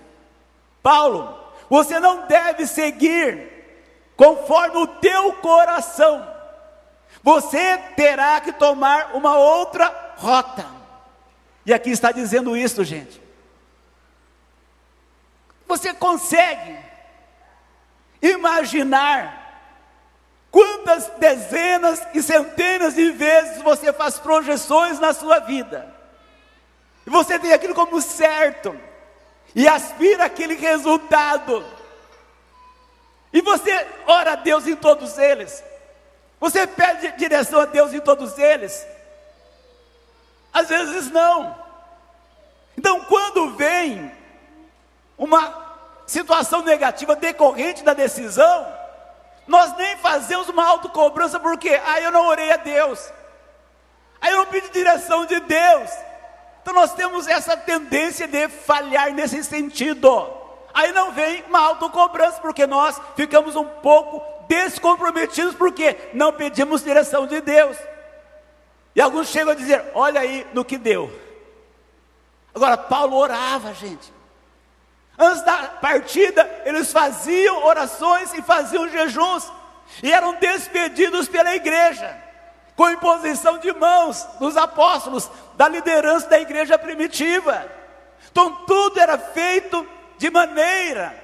Paulo, 0.81 1.37
você 1.69 1.99
não 1.99 2.27
deve 2.27 2.65
seguir 2.65 3.60
conforme 4.21 4.77
o 4.77 4.85
teu 4.85 5.33
coração, 5.33 6.31
você 7.23 7.75
terá 7.95 8.39
que 8.39 8.53
tomar 8.53 9.15
uma 9.15 9.35
outra 9.35 10.13
rota. 10.15 10.63
E 11.65 11.73
aqui 11.73 11.89
está 11.89 12.11
dizendo 12.11 12.55
isso, 12.55 12.83
gente. 12.83 13.19
Você 15.67 15.91
consegue 15.91 16.77
imaginar 18.21 19.65
quantas 20.51 21.07
dezenas 21.17 22.05
e 22.13 22.21
centenas 22.21 22.93
de 22.93 23.09
vezes 23.09 23.63
você 23.63 23.91
faz 23.91 24.19
projeções 24.19 24.99
na 24.99 25.15
sua 25.15 25.39
vida. 25.39 25.91
E 27.07 27.09
você 27.09 27.39
tem 27.39 27.53
aquilo 27.53 27.73
como 27.73 27.99
certo 27.99 28.79
e 29.55 29.67
aspira 29.67 30.25
aquele 30.25 30.53
resultado. 30.53 31.80
E 33.33 33.41
você 33.41 33.87
ora 34.07 34.33
a 34.33 34.35
Deus 34.35 34.67
em 34.67 34.75
todos 34.75 35.17
eles. 35.17 35.63
Você 36.39 36.65
pede 36.65 37.11
direção 37.13 37.61
a 37.61 37.65
Deus 37.65 37.93
em 37.93 37.99
todos 37.99 38.37
eles. 38.37 38.85
Às 40.53 40.69
vezes 40.69 41.09
não. 41.11 41.55
Então, 42.77 43.05
quando 43.05 43.55
vem 43.55 44.11
uma 45.17 45.61
situação 46.07 46.61
negativa 46.63 47.15
decorrente 47.15 47.83
da 47.83 47.93
decisão, 47.93 48.67
nós 49.47 49.75
nem 49.77 49.97
fazemos 49.97 50.49
uma 50.49 50.65
autocobrança, 50.65 51.39
porque 51.39 51.79
ah, 51.85 52.01
eu 52.01 52.11
não 52.11 52.27
orei 52.27 52.51
a 52.51 52.57
Deus, 52.57 52.99
aí 54.19 54.29
ah, 54.29 54.31
eu 54.31 54.37
não 54.39 54.45
pedi 54.47 54.69
direção 54.69 55.25
de 55.25 55.39
Deus. 55.39 55.89
Então 56.61 56.73
nós 56.73 56.93
temos 56.93 57.27
essa 57.27 57.57
tendência 57.57 58.27
de 58.27 58.47
falhar 58.47 59.11
nesse 59.13 59.43
sentido. 59.43 60.40
Aí 60.73 60.91
não 60.91 61.11
vem 61.11 61.43
uma 61.47 61.59
autocobrança, 61.59 62.39
porque 62.41 62.65
nós 62.65 62.99
ficamos 63.15 63.55
um 63.55 63.65
pouco 63.65 64.21
descomprometidos, 64.47 65.55
porque 65.55 65.97
não 66.13 66.33
pedimos 66.33 66.83
direção 66.83 67.27
de 67.27 67.41
Deus. 67.41 67.77
E 68.95 69.01
alguns 69.01 69.27
chegam 69.27 69.53
a 69.53 69.55
dizer: 69.55 69.83
Olha 69.93 70.21
aí 70.21 70.45
no 70.53 70.65
que 70.65 70.77
deu. 70.77 71.11
Agora, 72.53 72.77
Paulo 72.77 73.15
orava, 73.15 73.73
gente. 73.73 74.11
Antes 75.17 75.43
da 75.43 75.67
partida, 75.67 76.49
eles 76.65 76.91
faziam 76.91 77.63
orações 77.63 78.33
e 78.33 78.41
faziam 78.41 78.89
jejuns, 78.89 79.51
e 80.01 80.11
eram 80.11 80.33
despedidos 80.35 81.27
pela 81.27 81.53
igreja, 81.55 82.17
com 82.75 82.89
imposição 82.89 83.57
de 83.59 83.71
mãos 83.73 84.25
dos 84.39 84.57
apóstolos, 84.57 85.29
da 85.55 85.67
liderança 85.67 86.27
da 86.27 86.39
igreja 86.39 86.77
primitiva. 86.77 87.69
Então, 88.31 88.65
tudo 88.65 88.99
era 88.99 89.17
feito 89.17 89.87
de 90.21 90.29
maneira 90.29 91.15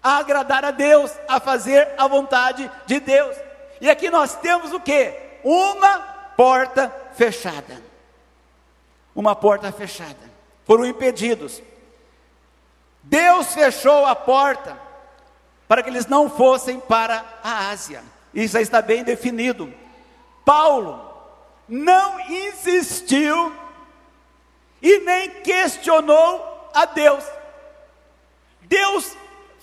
a 0.00 0.18
agradar 0.18 0.64
a 0.64 0.70
Deus, 0.70 1.10
a 1.26 1.40
fazer 1.40 1.88
a 1.98 2.06
vontade 2.06 2.70
de 2.86 3.00
Deus. 3.00 3.36
E 3.80 3.90
aqui 3.90 4.10
nós 4.10 4.36
temos 4.36 4.72
o 4.72 4.78
que? 4.78 5.12
Uma 5.42 5.98
porta 6.36 6.88
fechada. 7.14 7.82
Uma 9.12 9.34
porta 9.34 9.72
fechada. 9.72 10.30
Foram 10.64 10.86
impedidos. 10.86 11.60
Deus 13.02 13.52
fechou 13.54 14.06
a 14.06 14.14
porta 14.14 14.78
para 15.66 15.82
que 15.82 15.90
eles 15.90 16.06
não 16.06 16.30
fossem 16.30 16.78
para 16.78 17.24
a 17.42 17.70
Ásia. 17.70 18.04
Isso 18.32 18.56
está 18.56 18.80
bem 18.80 19.02
definido. 19.02 19.74
Paulo 20.44 21.12
não 21.68 22.20
insistiu 22.30 23.52
e 24.80 24.98
nem 25.00 25.28
questionou 25.42 26.70
a 26.72 26.84
Deus. 26.84 27.41
Deus 28.72 29.14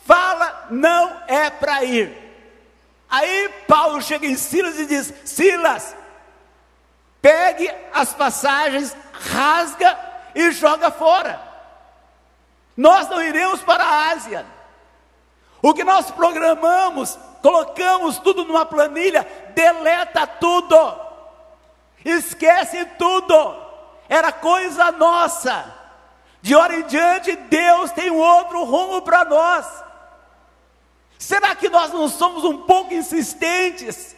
fala, 0.06 0.68
não 0.70 1.24
é 1.28 1.50
para 1.50 1.84
ir. 1.84 2.16
Aí 3.10 3.50
Paulo 3.68 4.00
chega 4.04 4.28
em 4.28 4.36
Silas 4.36 4.78
e 4.78 4.86
diz: 4.86 5.12
Silas, 5.26 5.96
pegue 7.20 7.74
as 7.92 8.14
passagens, 8.14 8.96
rasga 9.12 9.98
e 10.36 10.52
joga 10.52 10.92
fora. 10.92 11.42
Nós 12.78 13.10
não 13.10 13.20
iremos 13.20 13.62
para 13.64 13.84
a 13.84 14.12
Ásia. 14.12 14.46
O 15.60 15.74
que 15.74 15.84
nós 15.84 16.12
programamos, 16.12 17.18
colocamos 17.42 18.20
tudo 18.20 18.46
numa 18.46 18.64
planilha, 18.64 19.28
deleta 19.56 20.28
tudo, 20.28 20.78
esquece 22.06 22.86
tudo, 23.00 23.56
era 24.08 24.32
coisa 24.32 24.92
nossa. 24.92 25.79
De 26.42 26.56
hora 26.56 26.76
em 26.76 26.84
diante, 26.84 27.36
Deus 27.36 27.92
tem 27.92 28.10
um 28.10 28.18
outro 28.18 28.64
rumo 28.64 29.02
para 29.02 29.26
nós. 29.26 29.66
Será 31.18 31.54
que 31.54 31.68
nós 31.68 31.92
não 31.92 32.08
somos 32.08 32.46
um 32.46 32.60
pouco 32.60 32.94
insistentes? 32.94 34.16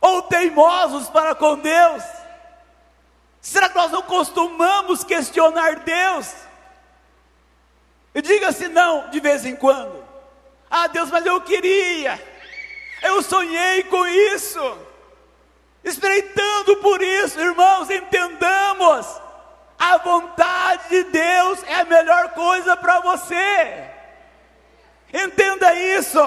Ou 0.00 0.22
teimosos 0.22 1.08
para 1.08 1.34
com 1.34 1.58
Deus? 1.58 2.02
Será 3.40 3.68
que 3.68 3.76
nós 3.76 3.90
não 3.90 4.02
costumamos 4.02 5.04
questionar 5.04 5.76
Deus? 5.76 6.34
E 8.14 8.20
diga-se 8.20 8.68
não 8.68 9.08
de 9.08 9.20
vez 9.20 9.46
em 9.46 9.56
quando. 9.56 10.04
Ah, 10.70 10.86
Deus, 10.86 11.10
mas 11.10 11.24
eu 11.24 11.40
queria. 11.40 12.20
Eu 13.02 13.22
sonhei 13.22 13.84
com 13.84 14.06
isso. 14.06 14.78
Esperei 15.82 16.22
tanto 16.22 16.76
por 16.76 17.00
isso, 17.00 17.38
irmãos, 17.40 17.88
entendamos. 17.88 19.06
A 19.78 19.98
vontade 19.98 20.88
de 20.88 21.04
Deus 21.04 21.62
é 21.64 21.74
a 21.80 21.84
melhor 21.84 22.30
coisa 22.30 22.76
para 22.76 23.00
você. 23.00 23.84
Entenda 25.12 25.74
isso. 25.74 26.18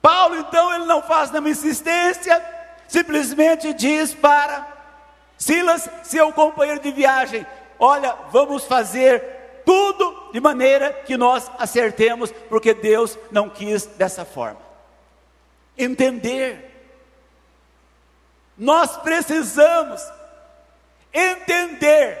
Paulo, 0.00 0.36
então, 0.36 0.72
ele 0.74 0.84
não 0.84 1.02
faz 1.02 1.30
nenhuma 1.30 1.50
insistência, 1.50 2.42
simplesmente 2.88 3.72
diz 3.74 4.14
para 4.14 4.76
Silas, 5.36 5.88
seu 6.02 6.32
companheiro 6.32 6.80
de 6.80 6.90
viagem: 6.90 7.46
Olha, 7.78 8.16
vamos 8.30 8.64
fazer 8.64 9.62
tudo 9.64 10.30
de 10.32 10.40
maneira 10.40 10.92
que 10.92 11.16
nós 11.16 11.50
acertemos, 11.58 12.30
porque 12.48 12.72
Deus 12.72 13.18
não 13.30 13.50
quis 13.50 13.86
dessa 13.86 14.24
forma. 14.24 14.60
Entender. 15.76 16.72
Nós 18.56 18.96
precisamos 18.96 20.02
entender, 21.16 22.20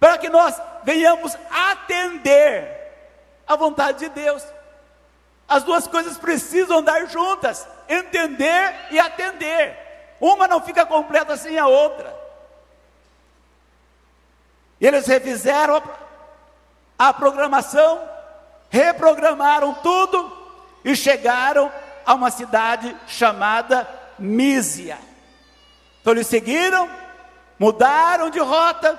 para 0.00 0.18
que 0.18 0.28
nós 0.28 0.60
venhamos 0.82 1.36
atender 1.50 2.68
a 3.46 3.54
vontade 3.54 4.00
de 4.00 4.08
Deus. 4.08 4.42
As 5.48 5.62
duas 5.62 5.86
coisas 5.86 6.18
precisam 6.18 6.78
andar 6.78 7.06
juntas, 7.06 7.66
entender 7.88 8.74
e 8.90 8.98
atender. 8.98 9.78
Uma 10.20 10.48
não 10.48 10.60
fica 10.60 10.84
completa 10.84 11.36
sem 11.36 11.56
a 11.56 11.68
outra. 11.68 12.14
Eles 14.80 15.06
refizeram 15.06 15.82
a 16.98 17.12
programação, 17.12 18.00
reprogramaram 18.68 19.72
tudo 19.74 20.48
e 20.84 20.96
chegaram 20.96 21.70
a 22.04 22.14
uma 22.14 22.30
cidade 22.30 22.94
chamada 23.06 23.88
Mísia. 24.18 24.98
Então 26.00 26.12
eles 26.12 26.26
seguiram 26.26 26.88
mudaram 27.58 28.30
de 28.30 28.38
rota 28.38 28.98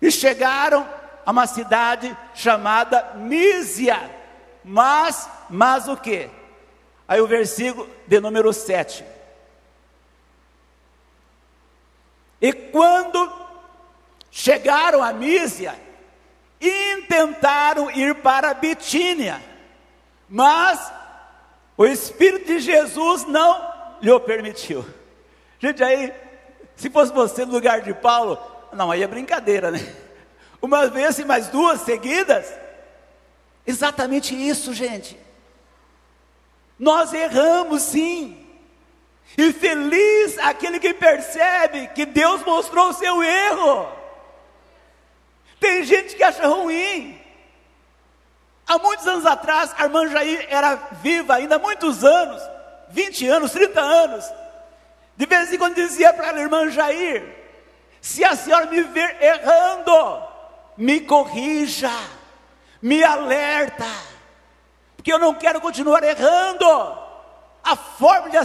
e 0.00 0.10
chegaram 0.10 0.88
a 1.24 1.30
uma 1.30 1.46
cidade 1.46 2.16
chamada 2.34 3.12
Mísia. 3.14 4.10
Mas, 4.64 5.28
mas 5.48 5.88
o 5.88 5.96
que? 5.96 6.30
Aí 7.06 7.20
o 7.20 7.26
versículo 7.26 7.88
de 8.06 8.20
número 8.20 8.52
7. 8.52 9.04
E 12.40 12.52
quando 12.52 13.32
chegaram 14.30 15.02
a 15.02 15.12
Mísia, 15.12 15.74
intentaram 16.60 17.90
ir 17.90 18.16
para 18.16 18.54
Bitínia, 18.54 19.42
mas 20.28 20.92
o 21.76 21.86
Espírito 21.86 22.46
de 22.46 22.60
Jesus 22.60 23.24
não 23.24 23.72
lhe 24.00 24.18
permitiu. 24.20 24.84
Gente, 25.58 25.82
aí 25.82 26.12
se 26.76 26.90
fosse 26.90 27.12
você 27.12 27.44
no 27.44 27.52
lugar 27.52 27.80
de 27.80 27.94
Paulo, 27.94 28.38
não, 28.72 28.90
aí 28.90 29.02
é 29.02 29.06
brincadeira, 29.06 29.70
né? 29.70 29.80
Uma 30.60 30.86
vez 30.88 31.18
e 31.18 31.24
mais 31.24 31.48
duas 31.48 31.82
seguidas. 31.82 32.52
Exatamente 33.66 34.34
isso, 34.34 34.72
gente. 34.72 35.18
Nós 36.78 37.12
erramos 37.12 37.82
sim. 37.82 38.40
E 39.36 39.52
feliz 39.52 40.38
aquele 40.38 40.78
que 40.78 40.92
percebe 40.94 41.88
que 41.88 42.04
Deus 42.06 42.42
mostrou 42.44 42.88
o 42.88 42.94
seu 42.94 43.22
erro. 43.22 43.88
Tem 45.60 45.84
gente 45.84 46.16
que 46.16 46.22
acha 46.22 46.46
ruim. 46.46 47.20
Há 48.66 48.78
muitos 48.78 49.06
anos 49.06 49.26
atrás, 49.26 49.74
a 49.76 49.84
irmã 49.84 50.08
Jair 50.08 50.46
era 50.48 50.74
viva, 51.02 51.34
ainda 51.34 51.56
há 51.56 51.58
muitos 51.58 52.02
anos 52.02 52.42
20 52.94 53.28
anos, 53.28 53.50
30 53.50 53.80
anos. 53.80 54.24
De 55.16 55.26
vez 55.26 55.52
em 55.52 55.58
quando 55.58 55.74
dizia 55.74 56.12
para 56.12 56.30
a 56.30 56.40
irmã 56.40 56.70
Jair: 56.70 57.24
se 58.00 58.24
a 58.24 58.34
senhora 58.34 58.66
me 58.66 58.82
ver 58.82 59.22
errando, 59.22 60.22
me 60.76 61.00
corrija, 61.00 61.90
me 62.82 63.02
alerta, 63.02 63.86
porque 64.96 65.12
eu 65.12 65.18
não 65.18 65.34
quero 65.34 65.60
continuar 65.60 66.02
errando. 66.02 66.66
A 67.62 67.76
forma 67.76 68.28
de 68.28 68.36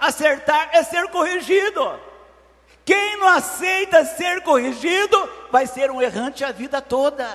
acertar 0.00 0.70
é 0.72 0.82
ser 0.82 1.08
corrigido. 1.08 1.98
Quem 2.84 3.18
não 3.18 3.28
aceita 3.28 4.04
ser 4.04 4.42
corrigido 4.42 5.30
vai 5.50 5.66
ser 5.66 5.90
um 5.90 6.02
errante 6.02 6.44
a 6.44 6.52
vida 6.52 6.80
toda. 6.80 7.26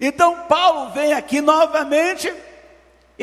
Então 0.00 0.46
Paulo 0.46 0.90
vem 0.90 1.12
aqui 1.12 1.40
novamente 1.40 2.32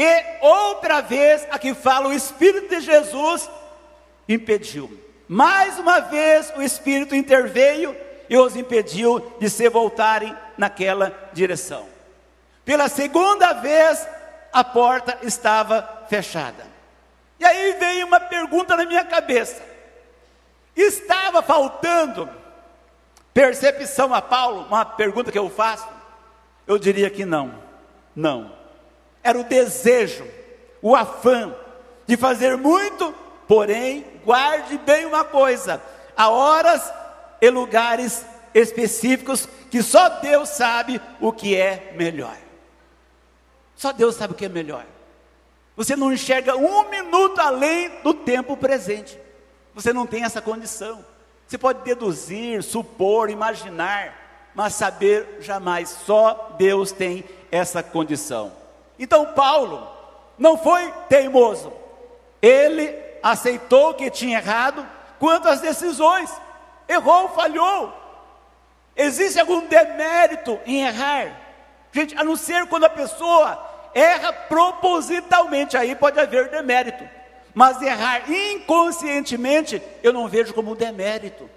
e 0.01 0.23
outra 0.39 1.01
vez 1.01 1.45
aqui 1.51 1.73
fala 1.73 2.07
o 2.07 2.13
Espírito 2.13 2.69
de 2.69 2.79
Jesus 2.79 3.49
impediu. 4.29 4.97
Mais 5.27 5.77
uma 5.77 5.99
vez 5.99 6.53
o 6.55 6.62
Espírito 6.62 7.13
interveio 7.13 7.93
e 8.29 8.38
os 8.38 8.55
impediu 8.55 9.19
de 9.41 9.49
se 9.49 9.67
voltarem 9.67 10.33
naquela 10.57 11.12
direção. 11.33 11.85
Pela 12.63 12.88
segunda 12.88 13.51
vez 13.51 14.07
a 14.53 14.63
porta 14.63 15.17
estava 15.21 16.05
fechada. 16.07 16.65
E 17.38 17.43
aí 17.43 17.73
veio 17.73 18.07
uma 18.07 18.21
pergunta 18.21 18.77
na 18.77 18.85
minha 18.85 19.03
cabeça: 19.03 19.62
estava 20.77 21.41
faltando 21.41 22.29
percepção 23.33 24.13
a 24.13 24.21
Paulo? 24.21 24.62
Uma 24.62 24.85
pergunta 24.85 25.29
que 25.29 25.38
eu 25.38 25.49
faço. 25.49 25.89
Eu 26.65 26.79
diria 26.79 27.09
que 27.09 27.25
não, 27.25 27.53
não. 28.15 28.58
Era 29.23 29.39
o 29.39 29.43
desejo, 29.43 30.25
o 30.82 30.95
afã 30.95 31.55
de 32.08 32.17
fazer 32.17 32.58
muito, 32.58 33.13
porém, 33.47 34.05
guarde 34.25 34.77
bem 34.79 35.05
uma 35.05 35.23
coisa: 35.23 35.82
há 36.15 36.29
horas 36.29 36.91
e 37.41 37.49
lugares 37.49 38.25
específicos 38.53 39.47
que 39.69 39.84
só 39.84 40.10
Deus 40.10 40.49
sabe 40.49 41.01
o 41.19 41.32
que 41.32 41.55
é 41.55 41.93
melhor. 41.95 42.38
Só 43.75 43.91
Deus 43.91 44.15
sabe 44.15 44.34
o 44.34 44.36
que 44.36 44.45
é 44.45 44.49
melhor. 44.49 44.86
Você 45.75 45.95
não 45.95 46.12
enxerga 46.12 46.58
um 46.58 46.89
minuto 46.89 47.39
além 47.39 48.01
do 48.03 48.13
tempo 48.13 48.58
presente. 48.58 49.17
Você 49.73 49.93
não 49.93 50.05
tem 50.05 50.23
essa 50.25 50.41
condição. 50.41 51.05
Você 51.47 51.58
pode 51.58 51.84
deduzir, 51.84 52.62
supor, 52.62 53.29
imaginar, 53.29 54.51
mas 54.53 54.75
saber 54.75 55.38
jamais. 55.39 55.89
Só 55.89 56.55
Deus 56.58 56.91
tem 56.91 57.23
essa 57.49 57.82
condição. 57.82 58.58
Então 58.99 59.27
Paulo 59.27 59.89
não 60.38 60.57
foi 60.57 60.93
teimoso. 61.07 61.71
Ele 62.41 62.93
aceitou 63.23 63.93
que 63.93 64.12
tinha 64.12 64.38
errado 64.38 64.85
quanto 65.17 65.47
às 65.47 65.62
decisões. 65.62 66.29
Errou, 66.88 67.29
falhou. 67.29 67.93
Existe 68.95 69.39
algum 69.39 69.65
demérito 69.65 70.59
em 70.65 70.83
errar? 70.85 71.39
Gente, 71.91 72.15
a 72.17 72.23
não 72.23 72.35
ser 72.35 72.67
quando 72.67 72.83
a 72.83 72.89
pessoa 72.89 73.65
erra 73.93 74.33
propositalmente, 74.33 75.77
aí 75.77 75.95
pode 75.95 76.19
haver 76.19 76.49
demérito. 76.49 77.07
Mas 77.53 77.81
errar 77.81 78.29
inconscientemente, 78.29 79.81
eu 80.03 80.13
não 80.13 80.27
vejo 80.27 80.53
como 80.53 80.75
demérito. 80.75 81.49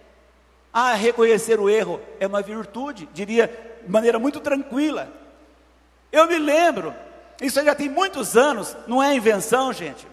Ah, 0.73 0.95
reconhecer 0.95 1.61
o 1.61 1.69
erro 1.69 2.01
é 2.19 2.27
uma 2.27 2.41
virtude, 2.41 3.09
diria 3.13 3.49
de 3.83 3.91
maneira 3.91 4.19
muito 4.19 4.41
tranquila. 4.41 5.13
Eu 6.11 6.27
me 6.27 6.39
lembro, 6.39 6.95
isso 7.41 7.63
já 7.63 7.75
tem 7.75 7.89
muitos 7.89 8.37
anos, 8.37 8.77
não 8.87 9.03
é 9.03 9.15
invenção, 9.15 9.73
gente. 9.73 10.07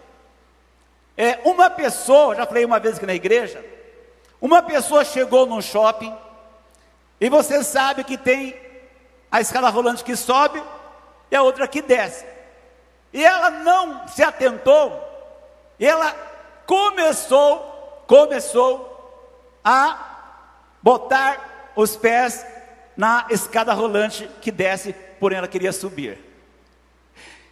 É 1.17 1.39
uma 1.43 1.69
pessoa, 1.69 2.35
já 2.35 2.45
falei 2.45 2.63
uma 2.63 2.79
vez 2.79 2.97
aqui 2.97 3.05
na 3.05 3.13
igreja, 3.13 3.63
uma 4.39 4.61
pessoa 4.61 5.03
chegou 5.03 5.45
num 5.45 5.61
shopping 5.61 6.15
e 7.19 7.29
você 7.29 7.63
sabe 7.63 8.03
que 8.03 8.17
tem 8.17 8.55
a 9.29 9.41
escada 9.41 9.69
rolante 9.69 10.03
que 10.03 10.15
sobe 10.15 10.63
e 11.29 11.35
a 11.35 11.41
outra 11.41 11.67
que 11.67 11.81
desce. 11.81 12.25
E 13.11 13.23
ela 13.23 13.49
não 13.49 14.07
se 14.07 14.23
atentou, 14.23 14.91
e 15.79 15.85
ela 15.85 16.15
começou, 16.65 18.03
começou 18.07 18.87
a 19.63 19.97
botar 20.81 21.71
os 21.75 21.95
pés 21.95 22.45
na 22.95 23.25
escada 23.29 23.73
rolante 23.73 24.29
que 24.41 24.51
desce, 24.51 24.93
porém 25.19 25.37
ela 25.37 25.47
queria 25.47 25.71
subir. 25.71 26.28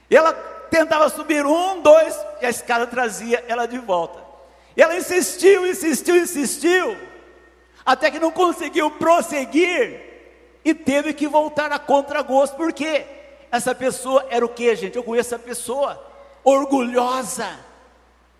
E 0.09 0.15
ela 0.15 0.33
tentava 0.69 1.09
subir 1.09 1.45
um, 1.45 1.81
dois, 1.81 2.17
e 2.41 2.45
a 2.45 2.49
escada 2.49 2.87
trazia 2.87 3.43
ela 3.47 3.65
de 3.65 3.77
volta. 3.77 4.19
E 4.75 4.81
ela 4.81 4.95
insistiu, 4.95 5.65
insistiu, 5.65 6.15
insistiu, 6.15 6.97
até 7.85 8.11
que 8.11 8.19
não 8.19 8.31
conseguiu 8.31 8.91
prosseguir 8.91 10.01
e 10.63 10.73
teve 10.73 11.13
que 11.13 11.27
voltar 11.27 11.71
a 11.71 11.79
contragosto. 11.79 12.55
Por 12.55 12.71
quê? 12.73 13.05
Essa 13.51 13.73
pessoa 13.73 14.25
era 14.29 14.45
o 14.45 14.49
que, 14.49 14.75
gente? 14.75 14.95
Eu 14.95 15.03
conheço 15.03 15.33
essa 15.33 15.43
pessoa, 15.43 16.01
orgulhosa, 16.43 17.49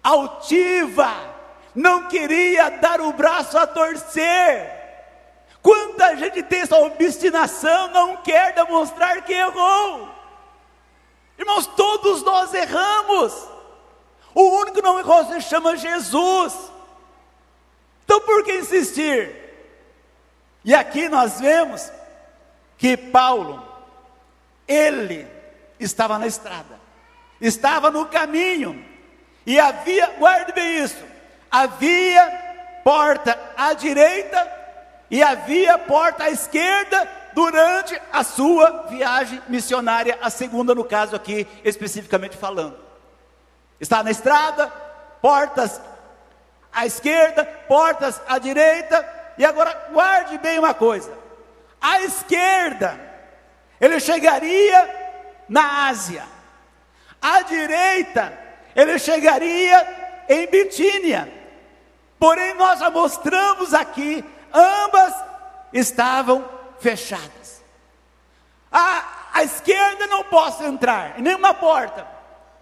altiva, 0.04 1.12
não 1.74 2.08
queria 2.08 2.70
dar 2.70 3.02
o 3.02 3.14
braço 3.14 3.58
a 3.58 3.66
torcer. 3.66 4.76
Quanta 5.62 6.16
gente 6.16 6.44
tem 6.44 6.62
essa 6.62 6.78
obstinação, 6.78 7.90
não 7.90 8.18
quer 8.18 8.54
demonstrar 8.54 9.22
que 9.24 9.34
errou. 9.34 10.17
Irmãos, 11.38 11.68
todos 11.68 12.24
nós 12.24 12.54
erramos. 12.54 13.34
O 14.34 14.60
único 14.60 14.76
que 14.76 14.82
não 14.82 15.00
errou 15.00 15.26
se 15.26 15.42
chama 15.42 15.78
Jesus. 15.78 16.54
Então 18.04 18.22
por 18.22 18.44
que 18.44 18.54
insistir? 18.54 19.36
E 20.64 20.74
aqui 20.74 21.10
nós 21.10 21.40
vemos 21.40 21.92
que 22.78 22.96
Paulo, 22.96 23.66
ele 24.68 25.28
estava 25.80 26.20
na 26.20 26.28
estrada, 26.28 26.80
estava 27.40 27.90
no 27.90 28.06
caminho, 28.06 28.86
e 29.46 29.60
havia, 29.60 30.08
guarde 30.18 30.52
bem 30.52 30.84
isso, 30.84 31.04
havia 31.50 32.82
porta 32.84 33.38
à 33.56 33.74
direita 33.74 34.56
e 35.10 35.24
havia 35.24 35.78
porta 35.78 36.26
à 36.26 36.30
esquerda 36.30 37.10
durante 37.38 38.02
a 38.12 38.24
sua 38.24 38.88
viagem 38.90 39.40
missionária, 39.48 40.18
a 40.24 40.28
segunda 40.28 40.74
no 40.74 40.84
caso 40.84 41.16
aqui, 41.16 41.46
especificamente 41.64 42.36
falando. 42.36 42.76
Está 43.80 44.02
na 44.02 44.10
estrada, 44.10 44.68
portas 45.22 45.80
à 46.74 46.88
esquerda, 46.88 47.46
portas 47.68 48.20
à 48.28 48.40
direita, 48.40 49.08
e 49.38 49.46
agora 49.46 49.90
guarde 49.94 50.40
bem 50.40 50.58
uma 50.58 50.74
coisa: 50.74 51.14
à 51.80 52.02
esquerda 52.02 53.00
ele 53.80 54.00
chegaria 54.00 55.44
na 55.48 55.90
Ásia. 55.90 56.24
À 57.22 57.44
direita, 57.44 58.34
ele 58.76 58.98
chegaria 58.98 60.26
em 60.28 60.48
Bitínia. 60.48 61.32
Porém, 62.18 62.56
nós 62.56 62.80
já 62.80 62.90
mostramos 62.90 63.76
aqui, 63.76 64.26
ambas 64.52 65.14
estavam 65.72 66.57
fechadas. 66.80 67.62
À, 68.72 69.04
à 69.34 69.44
esquerda 69.44 70.08
não 70.08 70.24
posso 70.24 70.64
entrar, 70.64 71.20
nenhuma 71.20 71.54
porta. 71.54 72.08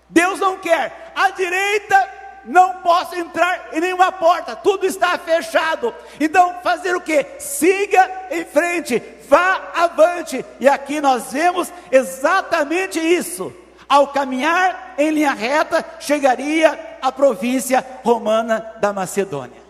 Deus 0.09 0.39
não 0.39 0.57
quer. 0.57 1.11
À 1.15 1.31
direita 1.31 2.09
não 2.45 2.75
posso 2.75 3.15
entrar 3.15 3.69
em 3.73 3.79
nenhuma 3.79 4.11
porta, 4.11 4.55
tudo 4.55 4.85
está 4.85 5.17
fechado. 5.17 5.93
Então, 6.19 6.55
fazer 6.61 6.95
o 6.95 7.01
que? 7.01 7.25
Siga 7.39 8.27
em 8.29 8.45
frente, 8.45 9.01
vá 9.27 9.71
avante. 9.75 10.45
E 10.59 10.67
aqui 10.67 11.01
nós 11.01 11.31
vemos 11.31 11.71
exatamente 11.91 12.99
isso. 12.99 13.53
Ao 13.87 14.07
caminhar 14.07 14.95
em 14.97 15.11
linha 15.11 15.33
reta, 15.33 15.85
chegaria 15.99 16.97
à 17.01 17.11
província 17.11 17.85
romana 18.03 18.73
da 18.79 18.91
Macedônia. 18.91 19.61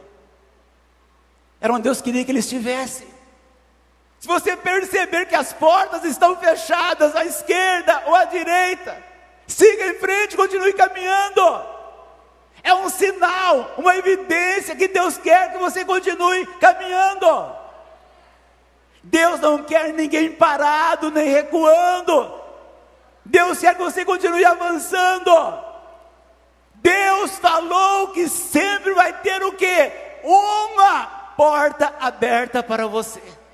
Era 1.59 1.73
onde 1.73 1.83
Deus 1.83 2.01
queria 2.01 2.23
que 2.23 2.31
ele 2.31 2.39
estivesse. 2.39 3.14
Se 4.25 4.27
você 4.27 4.57
perceber 4.57 5.27
que 5.27 5.35
as 5.35 5.53
portas 5.53 6.03
estão 6.03 6.35
fechadas 6.35 7.15
à 7.15 7.23
esquerda 7.25 8.05
ou 8.07 8.15
à 8.15 8.25
direita, 8.25 8.97
siga 9.45 9.85
em 9.85 9.99
frente, 9.99 10.35
continue 10.35 10.73
caminhando. 10.73 11.63
É 12.63 12.73
um 12.73 12.89
sinal, 12.89 13.75
uma 13.77 13.95
evidência 13.95 14.75
que 14.75 14.87
Deus 14.87 15.15
quer 15.19 15.51
que 15.51 15.59
você 15.59 15.85
continue 15.85 16.43
caminhando. 16.59 17.55
Deus 19.03 19.39
não 19.41 19.61
quer 19.61 19.93
ninguém 19.93 20.31
parado 20.31 21.11
nem 21.11 21.29
recuando. 21.29 22.33
Deus 23.23 23.59
quer 23.59 23.75
que 23.75 23.83
você 23.83 24.03
continue 24.03 24.43
avançando. 24.43 25.31
Deus 26.73 27.37
falou 27.37 28.07
que 28.07 28.27
sempre 28.27 28.91
vai 28.95 29.13
ter 29.21 29.43
o 29.43 29.51
que? 29.51 29.91
Uma 30.23 31.05
porta 31.37 31.93
aberta 31.99 32.63
para 32.63 32.87
você. 32.87 33.44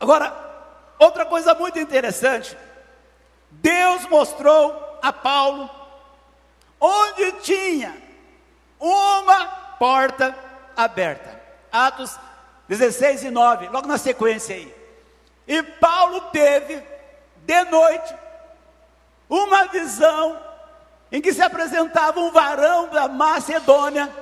Agora, 0.00 0.32
outra 0.98 1.24
coisa 1.26 1.54
muito 1.54 1.78
interessante, 1.78 2.56
Deus 3.50 4.06
mostrou 4.06 4.98
a 5.02 5.12
Paulo 5.12 5.68
onde 6.80 7.32
tinha 7.42 7.96
uma 8.78 9.46
porta 9.78 10.36
aberta. 10.76 11.40
Atos 11.72 12.18
16 12.68 13.24
e 13.24 13.30
9, 13.30 13.68
logo 13.68 13.88
na 13.88 13.98
sequência 13.98 14.54
aí. 14.54 14.74
E 15.46 15.62
Paulo 15.62 16.20
teve 16.32 16.82
de 17.38 17.64
noite 17.64 18.14
uma 19.28 19.66
visão 19.66 20.38
em 21.10 21.20
que 21.20 21.32
se 21.32 21.42
apresentava 21.42 22.20
um 22.20 22.30
varão 22.30 22.88
da 22.88 23.08
Macedônia 23.08 24.12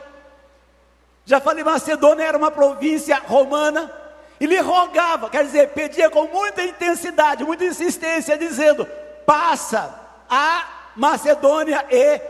Já 1.27 1.41
falei, 1.41 1.65
Macedônia 1.65 2.23
era 2.25 2.39
uma 2.39 2.53
província 2.53 3.19
romana, 3.27 3.93
e 4.39 4.47
lhe 4.47 4.59
rogava, 4.61 5.31
quer 5.31 5.45
dizer, 5.45 5.71
pedia 5.71 6.11
com 6.11 6.27
muita 6.27 6.63
intensidade, 6.63 7.45
muita 7.45 7.65
insistência, 7.65 8.37
dizendo: 8.37 8.87
passa 9.25 9.99
a 10.29 10.91
Macedônia 10.95 11.85
e 11.91 12.21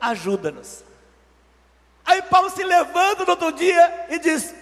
ajuda-nos. 0.00 0.84
Aí 2.04 2.22
Paulo 2.22 2.50
se 2.50 2.62
levanta 2.62 3.24
no 3.24 3.30
outro 3.30 3.52
dia 3.52 4.06
e 4.10 4.18
diz: 4.18 4.54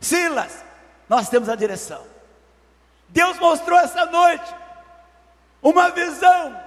Silas, 0.00 0.64
nós 1.08 1.28
temos 1.28 1.48
a 1.48 1.54
direção. 1.54 2.02
Deus 3.08 3.38
mostrou 3.38 3.78
essa 3.78 4.06
noite 4.06 4.54
uma 5.62 5.90
visão. 5.90 6.62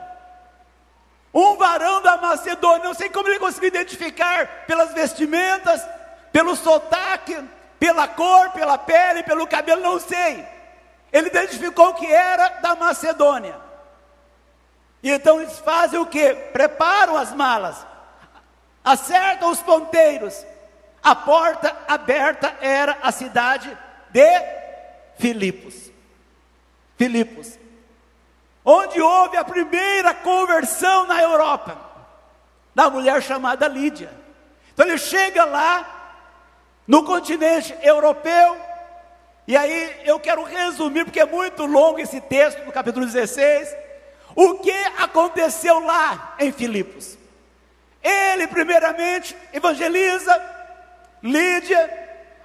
Um 1.34 1.56
varão 1.58 2.02
da 2.02 2.18
Macedônia, 2.18 2.86
não 2.86 2.94
sei 2.94 3.10
como 3.10 3.28
ele 3.28 3.38
conseguiu 3.38 3.68
identificar 3.68 4.66
pelas 4.66 4.94
vestimentas, 4.94 5.86
pelo 6.32 6.56
sotaque, 6.56 7.38
pela 7.80 8.08
cor, 8.08 8.52
pela 8.52 8.78
pele, 8.78 9.24
pelo 9.24 9.48
cabelo, 9.48 9.82
não 9.82 10.00
sei. 10.00 10.46
Ele 11.12 11.28
identificou 11.28 11.94
que 11.94 12.06
era 12.06 12.50
da 12.62 12.76
Macedônia. 12.76 13.56
E 15.02 15.12
então 15.12 15.40
eles 15.40 15.60
fazem 15.60 16.00
o 16.00 16.06
que? 16.06 16.34
Preparam 16.34 17.16
as 17.16 17.32
malas, 17.34 17.86
acertam 18.84 19.52
os 19.52 19.62
ponteiros. 19.62 20.46
A 21.04 21.16
porta 21.16 21.76
aberta 21.88 22.56
era 22.60 22.98
a 23.02 23.12
cidade 23.12 23.78
de 24.12 24.42
Filipos. 25.18 25.92
Filipos 26.98 27.58
onde 28.70 29.00
houve 29.00 29.38
a 29.38 29.46
primeira 29.46 30.14
conversão 30.14 31.08
na 31.08 31.22
Europa, 31.22 31.78
da 32.76 32.90
mulher 32.90 33.24
chamada 33.24 33.66
Lídia. 33.66 34.12
Então 34.74 34.86
ele 34.86 34.98
chega 34.98 35.46
lá, 35.46 35.97
no 36.88 37.04
continente 37.04 37.76
europeu, 37.82 38.58
e 39.48 39.56
aí 39.56 40.02
eu 40.06 40.20
quero 40.20 40.44
resumir, 40.44 41.06
porque 41.06 41.20
é 41.20 41.26
muito 41.26 41.66
longo 41.66 42.00
esse 42.00 42.20
texto, 42.22 42.64
no 42.66 42.72
capítulo 42.72 43.06
16, 43.06 43.76
o 44.36 44.56
que 44.60 44.72
aconteceu 44.98 45.80
lá 45.80 46.36
em 46.40 46.52
Filipos. 46.52 47.18
Ele, 48.02 48.48
primeiramente, 48.48 49.36
evangeliza 49.52 50.56
Lídia, 51.22 51.80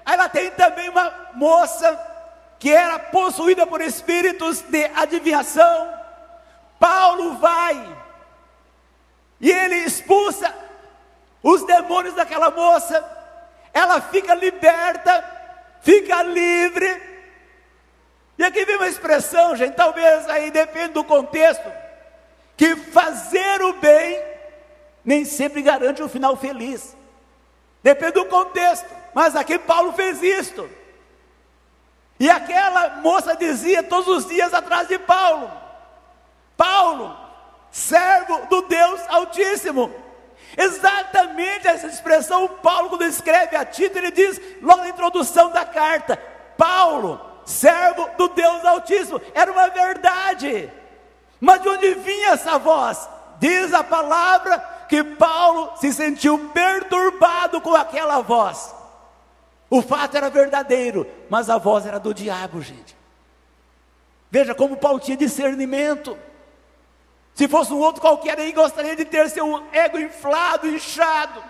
aí 0.04 0.14
ela 0.14 0.28
tem 0.28 0.50
também 0.50 0.88
uma 0.88 1.30
moça 1.34 2.10
que 2.58 2.72
era 2.72 2.98
possuída 2.98 3.66
por 3.66 3.80
espíritos 3.80 4.60
de 4.62 4.84
adivinhação, 4.94 5.92
Paulo 6.78 7.34
vai 7.34 8.02
e 9.42 9.50
ele 9.50 9.74
expulsa 9.78 10.54
os 11.42 11.66
demônios 11.66 12.14
daquela 12.14 12.50
moça, 12.50 13.04
ela 13.72 14.00
fica 14.00 14.34
liberta, 14.34 15.24
fica 15.80 16.22
livre. 16.22 17.02
E 18.38 18.44
aqui 18.44 18.64
vem 18.64 18.76
uma 18.76 18.88
expressão, 18.88 19.54
gente, 19.56 19.74
talvez 19.74 20.28
aí 20.28 20.50
depende 20.50 20.94
do 20.94 21.04
contexto, 21.04 21.70
que 22.56 22.76
fazer 22.76 23.62
o 23.62 23.74
bem 23.74 24.32
nem 25.04 25.24
sempre 25.24 25.62
garante 25.62 26.02
um 26.02 26.08
final 26.08 26.36
feliz. 26.36 26.96
Depende 27.82 28.12
do 28.12 28.26
contexto, 28.26 28.88
mas 29.12 29.34
aqui 29.34 29.58
Paulo 29.58 29.92
fez 29.92 30.22
isto. 30.22 30.68
E 32.20 32.30
aquela 32.30 33.00
moça 33.00 33.34
dizia 33.34 33.82
todos 33.82 34.06
os 34.06 34.28
dias 34.28 34.54
atrás 34.54 34.86
de 34.86 34.98
Paulo: 34.98 35.50
Paulo, 36.56 37.16
servo 37.70 38.46
do 38.46 38.62
Deus 38.62 39.00
Altíssimo. 39.08 40.01
Exatamente 40.56 41.66
essa 41.66 41.86
expressão, 41.86 42.48
Paulo, 42.48 42.90
quando 42.90 43.04
escreve 43.04 43.56
a 43.56 43.64
Tito, 43.64 43.96
ele 43.96 44.10
diz, 44.10 44.40
logo 44.60 44.82
na 44.82 44.88
introdução 44.88 45.50
da 45.50 45.64
carta: 45.64 46.16
Paulo, 46.56 47.20
servo 47.44 48.08
do 48.16 48.28
Deus 48.28 48.64
Altíssimo, 48.64 49.20
era 49.34 49.50
uma 49.50 49.68
verdade. 49.68 50.70
Mas 51.40 51.62
de 51.62 51.68
onde 51.68 51.94
vinha 51.94 52.30
essa 52.30 52.58
voz? 52.58 53.08
Diz 53.38 53.72
a 53.72 53.82
palavra 53.82 54.58
que 54.88 55.02
Paulo 55.02 55.72
se 55.78 55.92
sentiu 55.92 56.50
perturbado 56.50 57.60
com 57.60 57.74
aquela 57.74 58.20
voz. 58.20 58.74
O 59.68 59.80
fato 59.80 60.16
era 60.16 60.28
verdadeiro, 60.28 61.06
mas 61.30 61.48
a 61.48 61.56
voz 61.56 61.86
era 61.86 61.98
do 61.98 62.12
diabo, 62.12 62.60
gente. 62.60 62.94
Veja 64.30 64.54
como 64.54 64.76
Paulo 64.76 65.00
tinha 65.00 65.16
discernimento. 65.16 66.16
Se 67.34 67.48
fosse 67.48 67.72
um 67.72 67.78
outro 67.78 68.00
qualquer 68.00 68.38
aí, 68.38 68.52
gostaria 68.52 68.94
de 68.94 69.04
ter 69.04 69.28
seu 69.30 69.64
ego 69.72 69.98
inflado, 69.98 70.68
inchado. 70.68 71.42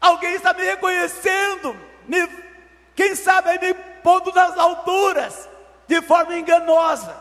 Alguém 0.00 0.34
está 0.34 0.54
me 0.54 0.64
reconhecendo, 0.64 1.76
me, 2.06 2.26
quem 2.94 3.14
sabe 3.14 3.58
me 3.58 3.74
pondo 4.02 4.32
nas 4.32 4.56
alturas, 4.56 5.48
de 5.86 6.00
forma 6.02 6.36
enganosa. 6.36 7.14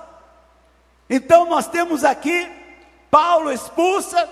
Então 1.09 1.45
nós 1.45 1.67
temos 1.67 2.05
aqui, 2.05 2.49
Paulo 3.11 3.51
expulsa, 3.51 4.29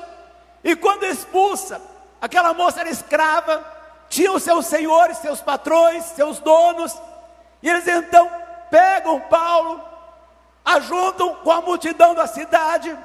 e 0.63 0.75
quando 0.75 1.05
expulsa, 1.05 1.81
aquela 2.21 2.53
moça 2.53 2.79
era 2.79 2.89
escrava, 2.89 3.65
tinha 4.09 4.31
os 4.31 4.43
seus 4.43 4.65
senhores, 4.65 5.17
seus 5.17 5.41
patrões, 5.41 6.03
seus 6.05 6.39
donos, 6.39 6.95
e 7.61 7.69
eles 7.69 7.87
então 7.87 8.29
pegam 8.69 9.19
Paulo, 9.21 9.81
ajuntam 10.63 11.35
com 11.35 11.51
a 11.51 11.61
multidão 11.61 12.13
da 12.13 12.27
cidade, 12.27 12.97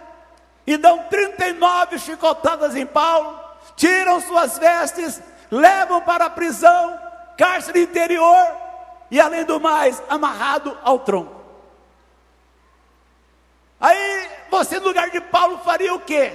e 0.67 0.77
dão 0.77 1.05
39 1.05 1.99
chicotadas 1.99 2.77
em 2.77 2.87
Paulo, 2.87 3.39
tiram 3.77 4.21
suas 4.21 4.59
vestes, 4.59 5.21
levam 5.51 6.01
para 6.03 6.27
a 6.27 6.31
prisão, 6.31 6.99
cárcere 7.37 7.83
interior 7.83 8.47
e, 9.11 9.21
além 9.21 9.45
do 9.45 9.61
mais, 9.61 10.03
amarrado 10.09 10.79
ao 10.83 11.01
tronco. 11.01 11.43
Aí 13.81 14.31
você, 14.51 14.79
no 14.79 14.87
lugar 14.87 15.11
de 15.11 15.21
Paulo, 15.21 15.59
faria 15.65 15.93
o 15.93 16.01
quê? 16.01 16.33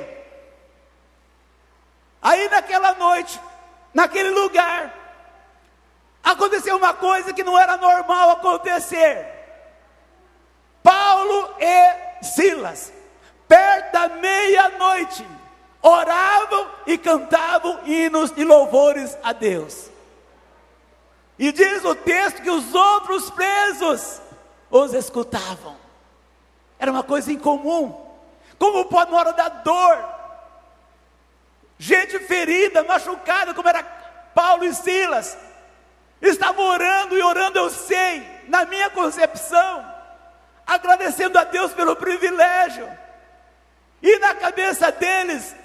Aí 2.22 2.50
naquela 2.50 2.94
noite, 2.96 3.40
naquele 3.94 4.32
lugar, 4.32 4.94
aconteceu 6.22 6.76
uma 6.76 6.94
coisa 6.94 7.32
que 7.32 7.44
não 7.44 7.58
era 7.58 7.78
normal 7.78 8.32
acontecer. 8.32 9.34
Paulo 10.84 11.56
e 11.60 12.24
Silas 12.24 12.97
perto 13.48 13.92
da 13.92 14.10
meia-noite, 14.10 15.26
oravam 15.82 16.70
e 16.86 16.98
cantavam 16.98 17.80
hinos 17.86 18.34
e 18.36 18.44
louvores 18.44 19.18
a 19.24 19.32
Deus. 19.32 19.90
E 21.40 21.52
diz 21.52 21.86
o 21.86 21.96
texto 21.96 22.42
que 22.42 22.50
os 22.50 22.74
outros 22.74 23.30
presos 23.30 24.22
os 24.70 24.94
escutavam. 24.94 25.78
Era 26.80 26.92
uma 26.92 27.04
coisa 27.04 27.32
incomum. 27.32 28.06
Como 28.58 28.86
pode, 28.86 29.12
na 29.12 29.18
hora 29.18 29.34
da 29.34 29.50
dor, 29.50 29.98
gente 31.78 32.20
ferida, 32.20 32.84
machucada, 32.84 33.54
como 33.54 33.70
era 33.70 33.84
Paulo 34.34 34.64
e 34.64 34.74
Silas, 34.74 35.38
estavam 36.22 36.66
orando 36.66 37.16
e 37.16 37.22
orando, 37.22 37.60
eu 37.60 37.70
sei, 37.70 38.28
na 38.48 38.66
minha 38.66 38.90
concepção, 38.90 39.86
agradecendo 40.66 41.38
a 41.38 41.44
Deus 41.44 41.72
pelo 41.74 41.96
privilégio 41.96 42.88
e 44.02 44.20
na 44.20 44.36
cabeça 44.36 44.92
deles, 44.92 45.56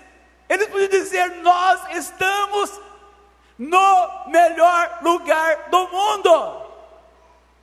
eles 0.49 0.69
podiam 0.69 0.89
dizer: 0.89 1.31
Nós 1.43 1.81
estamos 1.97 2.81
no 3.59 4.29
melhor 4.29 4.99
lugar 5.03 5.69
do 5.71 5.89
mundo. 5.89 6.63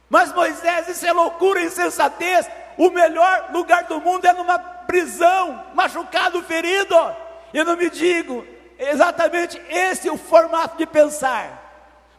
Mas 0.09 0.33
Moisés, 0.33 0.87
isso 0.87 1.05
é 1.05 1.11
loucura, 1.11 1.61
insensatez. 1.61 2.49
O 2.77 2.89
melhor 2.89 3.49
lugar 3.51 3.83
do 3.83 3.99
mundo 3.99 4.25
é 4.25 4.33
numa 4.33 4.57
prisão, 4.57 5.65
machucado, 5.73 6.41
ferido. 6.43 6.95
Eu 7.53 7.65
não 7.65 7.75
me 7.75 7.89
digo 7.89 8.45
exatamente 8.79 9.61
esse 9.69 10.07
é 10.07 10.11
o 10.11 10.17
formato 10.17 10.77
de 10.77 10.85
pensar. 10.85 11.67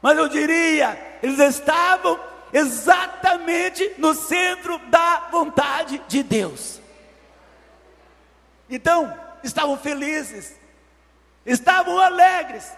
Mas 0.02 0.18
eu 0.18 0.28
diria, 0.28 1.18
eles 1.22 1.38
estavam 1.38 2.18
exatamente 2.52 3.94
no 3.98 4.14
centro 4.14 4.78
da 4.88 5.28
vontade 5.30 6.00
de 6.06 6.22
Deus. 6.22 6.80
Então, 8.70 9.18
estavam 9.42 9.76
felizes, 9.76 10.54
estavam 11.44 11.98
alegres. 11.98 12.72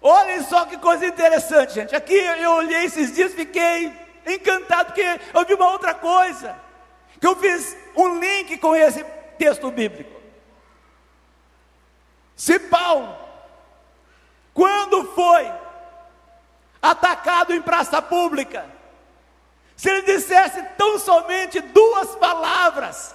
Olhem 0.00 0.42
só 0.44 0.64
que 0.64 0.78
coisa 0.78 1.06
interessante, 1.06 1.74
gente. 1.74 1.94
Aqui 1.94 2.14
eu 2.14 2.52
olhei 2.52 2.84
esses 2.86 3.14
dias, 3.14 3.34
fiquei 3.34 3.92
encantado, 4.26 4.86
porque 4.86 5.20
eu 5.34 5.44
vi 5.44 5.54
uma 5.54 5.70
outra 5.70 5.92
coisa. 5.92 6.58
Que 7.20 7.26
eu 7.26 7.36
fiz 7.36 7.76
um 7.94 8.18
link 8.18 8.56
com 8.56 8.74
esse 8.74 9.04
texto 9.36 9.70
bíblico. 9.70 10.18
Se 12.34 12.58
Paulo, 12.58 13.14
quando 14.54 15.04
foi 15.12 15.52
atacado 16.80 17.54
em 17.54 17.60
praça 17.60 18.00
pública, 18.00 18.64
se 19.76 19.90
ele 19.90 20.02
dissesse 20.02 20.62
tão 20.78 20.98
somente 20.98 21.60
duas 21.60 22.16
palavras, 22.16 23.14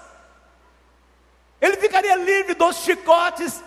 ele 1.65 1.77
ficaria 1.77 2.15
livre 2.15 2.53
dos 2.53 2.77
chicotes, 2.77 3.63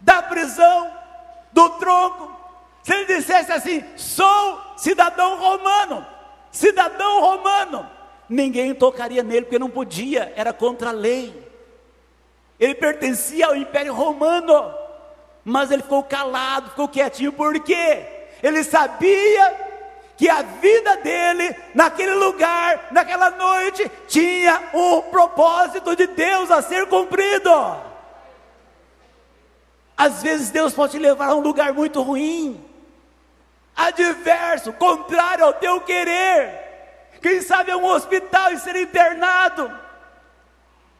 da 0.00 0.20
prisão, 0.22 0.90
do 1.52 1.68
tronco, 1.78 2.32
Se 2.82 2.92
ele 2.92 3.16
dissesse 3.16 3.52
assim: 3.52 3.84
sou 3.96 4.60
cidadão 4.76 5.38
romano, 5.38 6.04
cidadão 6.50 7.20
romano, 7.20 7.88
ninguém 8.28 8.74
tocaria 8.74 9.22
nele, 9.22 9.42
porque 9.42 9.58
não 9.58 9.70
podia, 9.70 10.32
era 10.34 10.52
contra 10.52 10.88
a 10.88 10.92
lei. 10.92 11.48
Ele 12.58 12.74
pertencia 12.74 13.46
ao 13.46 13.56
Império 13.56 13.94
Romano, 13.94 14.74
mas 15.44 15.70
ele 15.70 15.82
ficou 15.82 16.02
calado, 16.02 16.70
ficou 16.70 16.88
quietinho, 16.88 17.32
por 17.32 17.58
quê? 17.60 18.04
Ele 18.42 18.64
sabia 18.64 19.71
que 20.16 20.28
a 20.28 20.42
vida 20.42 20.96
dele, 20.98 21.54
naquele 21.74 22.14
lugar, 22.14 22.88
naquela 22.90 23.30
noite, 23.30 23.90
tinha 24.06 24.70
um 24.72 25.02
propósito 25.02 25.96
de 25.96 26.06
Deus 26.06 26.50
a 26.50 26.62
ser 26.62 26.86
cumprido. 26.86 27.50
Às 29.96 30.22
vezes 30.22 30.50
Deus 30.50 30.72
pode 30.72 30.92
te 30.92 30.98
levar 30.98 31.30
a 31.30 31.34
um 31.34 31.40
lugar 31.40 31.72
muito 31.72 32.02
ruim, 32.02 32.62
adverso, 33.74 34.72
contrário 34.72 35.44
ao 35.44 35.54
teu 35.54 35.80
querer. 35.80 36.62
Quem 37.20 37.40
sabe 37.40 37.70
é 37.70 37.76
um 37.76 37.84
hospital 37.84 38.52
e 38.52 38.58
ser 38.58 38.76
internado. 38.76 39.70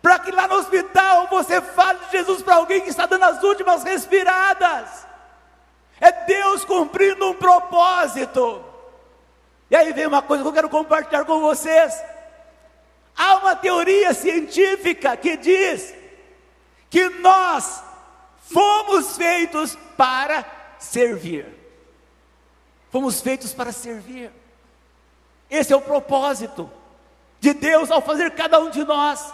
Para 0.00 0.18
que 0.18 0.32
lá 0.32 0.48
no 0.48 0.56
hospital 0.56 1.28
você 1.28 1.60
fale 1.60 1.98
de 2.06 2.12
Jesus 2.12 2.42
para 2.42 2.56
alguém 2.56 2.80
que 2.80 2.90
está 2.90 3.06
dando 3.06 3.24
as 3.24 3.42
últimas 3.42 3.84
respiradas. 3.84 5.06
É 6.00 6.10
Deus 6.10 6.64
cumprindo 6.64 7.28
um 7.30 7.34
propósito. 7.34 8.71
E 9.72 9.76
aí 9.76 9.90
vem 9.94 10.06
uma 10.06 10.20
coisa 10.20 10.42
que 10.42 10.48
eu 10.50 10.52
quero 10.52 10.68
compartilhar 10.68 11.24
com 11.24 11.40
vocês. 11.40 11.98
Há 13.16 13.36
uma 13.36 13.56
teoria 13.56 14.12
científica 14.12 15.16
que 15.16 15.34
diz 15.34 15.94
que 16.90 17.08
nós 17.08 17.82
fomos 18.42 19.16
feitos 19.16 19.74
para 19.96 20.44
servir. 20.78 21.46
Fomos 22.90 23.22
feitos 23.22 23.54
para 23.54 23.72
servir. 23.72 24.30
Esse 25.48 25.72
é 25.72 25.76
o 25.76 25.80
propósito 25.80 26.70
de 27.40 27.54
Deus 27.54 27.90
ao 27.90 28.02
fazer 28.02 28.32
cada 28.32 28.60
um 28.60 28.68
de 28.68 28.84
nós. 28.84 29.32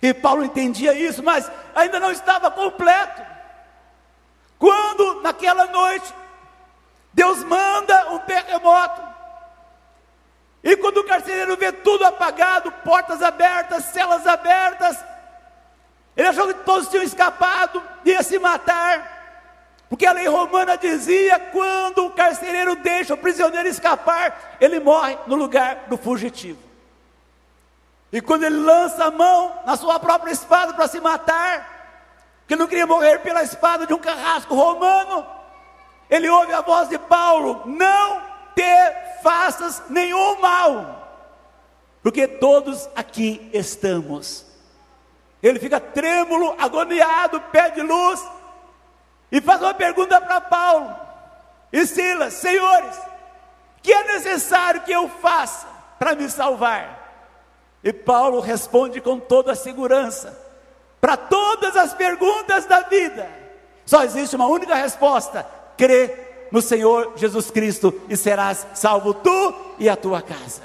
E 0.00 0.14
Paulo 0.14 0.42
entendia 0.42 0.94
isso, 0.94 1.22
mas 1.22 1.52
ainda 1.74 2.00
não 2.00 2.10
estava 2.10 2.50
completo. 2.50 3.20
Quando 4.58 5.20
naquela 5.20 5.66
noite 5.66 6.14
Deus 7.12 7.44
manda 7.44 8.10
um 8.10 8.18
terremoto, 8.20 9.13
e 10.64 10.76
quando 10.78 10.98
o 10.98 11.04
carcereiro 11.04 11.58
vê 11.58 11.70
tudo 11.70 12.06
apagado, 12.06 12.72
portas 12.72 13.22
abertas, 13.22 13.84
celas 13.84 14.26
abertas, 14.26 14.96
ele 16.16 16.28
achou 16.28 16.46
que 16.48 16.54
todos 16.54 16.88
tinham 16.88 17.04
escapado, 17.04 17.82
ia 18.02 18.22
se 18.22 18.38
matar. 18.38 19.12
Porque 19.90 20.06
a 20.06 20.12
lei 20.12 20.26
romana 20.26 20.78
dizia: 20.78 21.38
quando 21.38 22.06
o 22.06 22.10
carcereiro 22.10 22.76
deixa 22.76 23.12
o 23.12 23.18
prisioneiro 23.18 23.68
escapar, 23.68 24.56
ele 24.58 24.80
morre 24.80 25.18
no 25.26 25.36
lugar 25.36 25.84
do 25.86 25.98
fugitivo. 25.98 26.62
E 28.10 28.22
quando 28.22 28.44
ele 28.44 28.56
lança 28.56 29.04
a 29.04 29.10
mão 29.10 29.60
na 29.66 29.76
sua 29.76 30.00
própria 30.00 30.32
espada 30.32 30.72
para 30.72 30.88
se 30.88 30.98
matar, 30.98 32.40
que 32.48 32.56
não 32.56 32.66
queria 32.66 32.86
morrer 32.86 33.18
pela 33.18 33.42
espada 33.42 33.86
de 33.86 33.92
um 33.92 33.98
carrasco 33.98 34.54
romano, 34.54 35.26
ele 36.08 36.28
ouve 36.30 36.54
a 36.54 36.62
voz 36.62 36.88
de 36.88 36.98
Paulo: 36.98 37.64
Não 37.66 38.33
te 38.54 39.22
faças 39.22 39.82
nenhum 39.88 40.40
mal, 40.40 41.28
porque 42.02 42.26
todos 42.26 42.88
aqui 42.94 43.50
estamos. 43.52 44.44
Ele 45.42 45.58
fica 45.58 45.78
trêmulo, 45.78 46.54
agoniado, 46.58 47.40
pede 47.52 47.82
luz, 47.82 48.22
e 49.30 49.40
faz 49.40 49.60
uma 49.60 49.74
pergunta 49.74 50.20
para 50.20 50.40
Paulo 50.40 50.94
e 51.72 51.86
Silas: 51.86 52.34
Senhores, 52.34 52.96
que 53.82 53.92
é 53.92 54.04
necessário 54.14 54.82
que 54.82 54.92
eu 54.92 55.08
faça 55.08 55.66
para 55.98 56.14
me 56.14 56.30
salvar? 56.30 57.02
E 57.82 57.92
Paulo 57.92 58.40
responde 58.40 59.00
com 59.00 59.18
toda 59.18 59.52
a 59.52 59.56
segurança: 59.56 60.38
para 61.00 61.16
todas 61.16 61.76
as 61.76 61.92
perguntas 61.92 62.64
da 62.64 62.80
vida, 62.80 63.28
só 63.84 64.02
existe 64.04 64.36
uma 64.36 64.46
única 64.46 64.74
resposta: 64.74 65.46
crê 65.76 66.23
no 66.54 66.62
Senhor 66.62 67.14
Jesus 67.16 67.50
Cristo 67.50 68.00
e 68.08 68.16
serás 68.16 68.64
salvo 68.74 69.12
tu 69.12 69.74
e 69.76 69.88
a 69.88 69.96
tua 69.96 70.22
casa. 70.22 70.62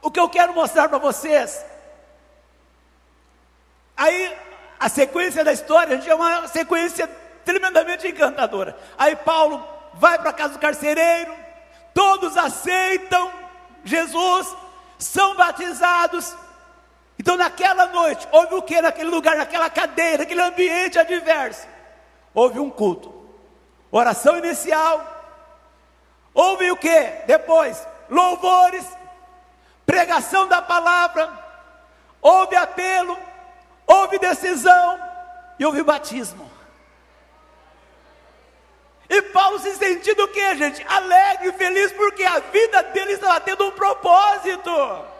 O 0.00 0.12
que 0.12 0.20
eu 0.20 0.28
quero 0.28 0.54
mostrar 0.54 0.88
para 0.88 0.98
vocês, 0.98 1.64
aí 3.96 4.32
a 4.78 4.88
sequência 4.88 5.42
da 5.42 5.52
história, 5.52 6.00
é 6.06 6.14
uma 6.14 6.46
sequência 6.46 7.08
tremendamente 7.44 8.06
encantadora. 8.06 8.78
Aí 8.96 9.16
Paulo 9.16 9.60
vai 9.94 10.20
para 10.20 10.30
a 10.30 10.34
casa 10.34 10.52
do 10.52 10.60
carcereiro, 10.60 11.34
todos 11.92 12.36
aceitam 12.36 13.28
Jesus, 13.82 14.56
são 15.00 15.34
batizados, 15.34 16.32
então, 17.22 17.36
naquela 17.36 17.86
noite, 17.86 18.26
houve 18.32 18.56
o 18.56 18.62
que 18.62 18.82
naquele 18.82 19.08
lugar, 19.08 19.36
naquela 19.36 19.70
cadeira, 19.70 20.18
naquele 20.24 20.42
ambiente 20.42 20.98
adverso? 20.98 21.68
Houve 22.34 22.58
um 22.58 22.68
culto, 22.68 23.14
oração 23.92 24.36
inicial, 24.38 25.06
houve 26.34 26.68
o 26.72 26.76
que? 26.76 27.00
Depois, 27.24 27.86
louvores, 28.10 28.84
pregação 29.86 30.48
da 30.48 30.60
palavra, 30.60 31.30
houve 32.20 32.56
apelo, 32.56 33.16
houve 33.86 34.18
decisão 34.18 35.00
e 35.60 35.64
houve 35.64 35.84
batismo. 35.84 36.50
E 39.08 39.22
Paulo 39.22 39.60
se 39.60 39.76
sentiu 39.76 40.16
o 40.24 40.26
que, 40.26 40.56
gente? 40.56 40.84
Alegre 40.88 41.52
feliz, 41.52 41.92
porque 41.92 42.24
a 42.24 42.40
vida 42.40 42.82
dele 42.82 43.12
estava 43.12 43.40
tendo 43.40 43.64
um 43.64 43.70
propósito. 43.70 45.11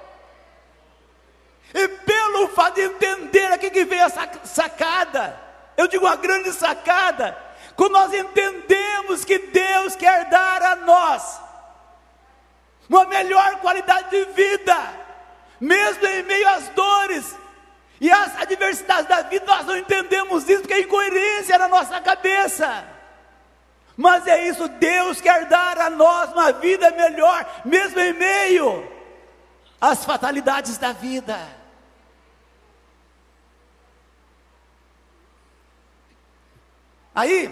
E 1.74 1.88
pelo 1.88 2.48
fato 2.48 2.74
de 2.74 2.82
entender 2.82 3.46
aqui 3.52 3.70
que 3.70 3.84
veio 3.84 4.02
essa 4.02 4.28
sacada, 4.44 5.38
eu 5.76 5.88
digo 5.88 6.04
uma 6.04 6.16
grande 6.16 6.52
sacada, 6.52 7.36
quando 7.74 7.92
nós 7.92 8.12
entendemos 8.12 9.24
que 9.24 9.38
Deus 9.38 9.96
quer 9.96 10.28
dar 10.28 10.62
a 10.62 10.76
nós 10.76 11.40
uma 12.88 13.06
melhor 13.06 13.56
qualidade 13.60 14.10
de 14.10 14.24
vida, 14.32 14.76
mesmo 15.58 16.06
em 16.06 16.22
meio 16.24 16.48
às 16.50 16.68
dores 16.68 17.34
e 18.00 18.10
às 18.10 18.36
adversidades 18.40 19.06
da 19.06 19.22
vida, 19.22 19.46
nós 19.46 19.64
não 19.64 19.76
entendemos 19.76 20.48
isso 20.48 20.60
porque 20.60 20.74
é 20.74 20.80
incoerência 20.80 21.56
na 21.56 21.68
nossa 21.68 22.00
cabeça. 22.00 22.84
Mas 23.96 24.26
é 24.26 24.48
isso, 24.48 24.68
Deus 24.68 25.20
quer 25.20 25.46
dar 25.46 25.78
a 25.78 25.88
nós 25.88 26.32
uma 26.32 26.52
vida 26.52 26.90
melhor, 26.90 27.46
mesmo 27.64 28.00
em 28.00 28.12
meio 28.12 28.92
às 29.80 30.04
fatalidades 30.04 30.76
da 30.76 30.92
vida. 30.92 31.61
Aí, 37.14 37.50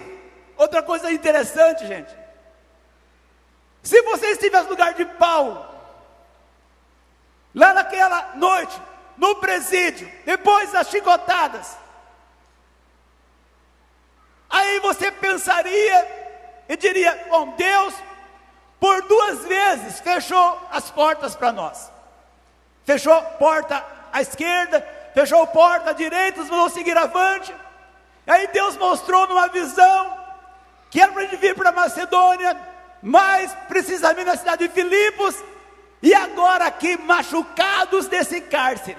outra 0.57 0.81
coisa 0.81 1.11
interessante, 1.11 1.85
gente. 1.87 2.15
Se 3.83 4.01
você 4.03 4.27
estiver 4.31 4.63
no 4.63 4.69
lugar 4.69 4.93
de 4.93 5.05
Paulo, 5.05 5.65
lá 7.53 7.73
naquela 7.73 8.35
noite, 8.35 8.79
no 9.17 9.35
presídio, 9.35 10.11
depois 10.25 10.71
das 10.71 10.89
chicotadas, 10.89 11.77
aí 14.49 14.79
você 14.79 15.11
pensaria 15.11 16.63
e 16.67 16.77
diria: 16.77 17.27
Bom, 17.29 17.53
Deus, 17.55 17.93
por 18.79 19.01
duas 19.03 19.45
vezes 19.45 19.99
fechou 19.99 20.59
as 20.71 20.89
portas 20.89 21.35
para 21.35 21.51
nós. 21.51 21.91
Fechou 22.83 23.21
porta 23.37 23.85
à 24.11 24.21
esquerda, 24.21 24.81
fechou 25.13 25.45
porta 25.47 25.91
à 25.91 25.93
direita, 25.93 26.43
vamos 26.43 26.73
seguir 26.73 26.97
avante. 26.97 27.53
Aí 28.25 28.47
Deus 28.47 28.77
mostrou 28.77 29.27
numa 29.27 29.47
visão 29.47 30.19
que 30.89 30.99
era 31.01 31.11
para 31.11 31.23
gente 31.23 31.37
vir 31.37 31.55
para 31.55 31.71
Macedônia, 31.71 32.55
mais 33.01 33.53
precisamente 33.67 34.25
na 34.25 34.35
cidade 34.35 34.67
de 34.67 34.73
Filipos, 34.73 35.35
e 36.01 36.13
agora 36.13 36.65
aqui 36.65 36.97
machucados 36.97 38.07
desse 38.07 38.41
cárcere, 38.41 38.97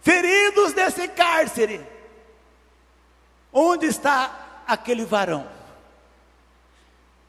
feridos 0.00 0.72
desse 0.72 1.08
cárcere. 1.08 1.84
Onde 3.52 3.86
está 3.86 4.30
aquele 4.66 5.04
varão? 5.04 5.48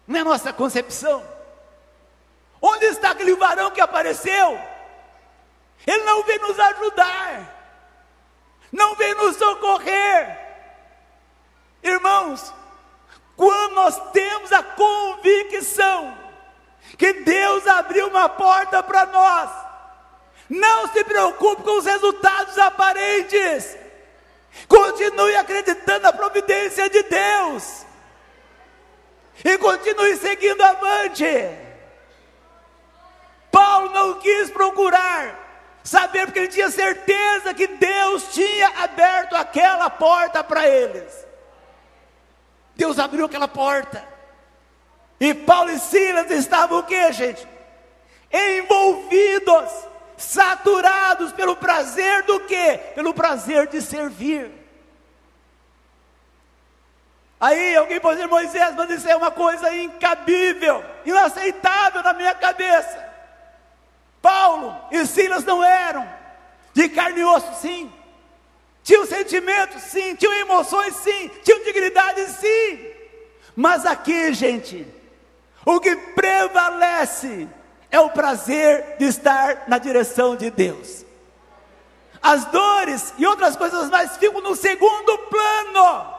Não 0.07 0.19
é 0.19 0.23
nossa 0.23 0.53
concepção. 0.53 1.23
Onde 2.61 2.85
está 2.85 3.11
aquele 3.11 3.35
varão 3.35 3.71
que 3.71 3.81
apareceu? 3.81 4.59
Ele 5.85 6.03
não 6.03 6.23
veio 6.23 6.41
nos 6.41 6.59
ajudar, 6.59 7.55
não 8.71 8.95
veio 8.95 9.15
nos 9.17 9.35
socorrer, 9.35 10.44
Irmãos, 11.87 12.53
quando 13.37 13.75
nós 13.75 14.11
temos 14.11 14.51
a 14.51 14.61
convicção 14.61 16.17
que 16.97 17.13
Deus 17.13 17.65
abriu 17.67 18.07
uma 18.07 18.27
porta 18.27 18.83
para 18.83 19.05
nós, 19.05 19.49
não 20.49 20.87
se 20.87 21.03
preocupe 21.03 21.63
com 21.63 21.77
os 21.77 21.85
resultados 21.85 22.57
aparentes, 22.57 23.77
Continue 24.67 25.35
acreditando 25.35 25.99
na 26.01 26.13
providência 26.13 26.89
de 26.89 27.03
Deus. 27.03 27.85
E 29.43 29.57
continue 29.57 30.15
seguindo 30.17 30.61
avante. 30.61 31.25
Paulo 33.51 33.91
não 33.91 34.19
quis 34.19 34.49
procurar 34.49 35.43
saber, 35.83 36.25
porque 36.25 36.39
ele 36.39 36.47
tinha 36.47 36.69
certeza 36.71 37.53
que 37.53 37.67
Deus 37.67 38.33
tinha 38.33 38.69
aberto 38.79 39.35
aquela 39.35 39.89
porta 39.89 40.43
para 40.43 40.67
eles. 40.67 41.25
Deus 42.75 42.99
abriu 42.99 43.25
aquela 43.25 43.47
porta. 43.47 44.05
E 45.19 45.33
Paulo 45.33 45.71
e 45.71 45.79
Silas 45.79 46.29
estavam 46.31 46.79
o 46.79 46.83
que, 46.83 47.11
gente? 47.13 47.47
Envolvidos, 48.31 49.71
saturados 50.17 51.31
pelo 51.31 51.55
prazer 51.55 52.23
do 52.23 52.39
quê? 52.41 52.79
Pelo 52.93 53.13
prazer 53.13 53.67
de 53.67 53.81
servir. 53.81 54.51
Aí 57.39 57.75
alguém 57.75 57.99
pode 57.99 58.17
dizer, 58.17 58.27
Moisés, 58.27 58.75
mas 58.75 58.89
isso 58.89 59.07
é 59.07 59.15
uma 59.15 59.31
coisa 59.31 59.73
incabível, 59.75 60.83
inaceitável 61.05 62.01
na 62.01 62.13
minha 62.13 62.33
cabeça. 62.33 63.03
Paulo 64.21 64.75
e 64.91 65.05
Silas 65.05 65.43
não 65.43 65.63
eram 65.63 66.09
de 66.73 66.89
carne 66.89 67.21
e 67.21 67.23
osso, 67.23 67.53
sim. 67.61 67.93
Tinham 68.85 69.03
sentimentos, 69.07 69.81
sim. 69.81 70.15
Tinham 70.15 70.33
emoções, 70.35 70.95
sim. 70.97 71.27
Tinham 71.43 71.63
dignidade, 71.63 72.23
sim. 72.33 72.85
Mas 73.55 73.83
aqui, 73.83 74.31
gente, 74.31 74.87
o 75.65 75.79
que 75.79 75.95
prevalece 75.95 77.49
é 77.89 77.99
o 77.99 78.11
prazer 78.11 78.95
de 78.99 79.05
estar 79.05 79.63
na 79.67 79.79
direção 79.79 80.35
de 80.35 80.51
Deus. 80.51 81.03
As 82.21 82.45
dores 82.45 83.11
e 83.17 83.25
outras 83.25 83.55
coisas 83.55 83.89
mais 83.89 84.17
ficam 84.17 84.39
no 84.41 84.55
segundo 84.55 85.17
plano, 85.29 86.13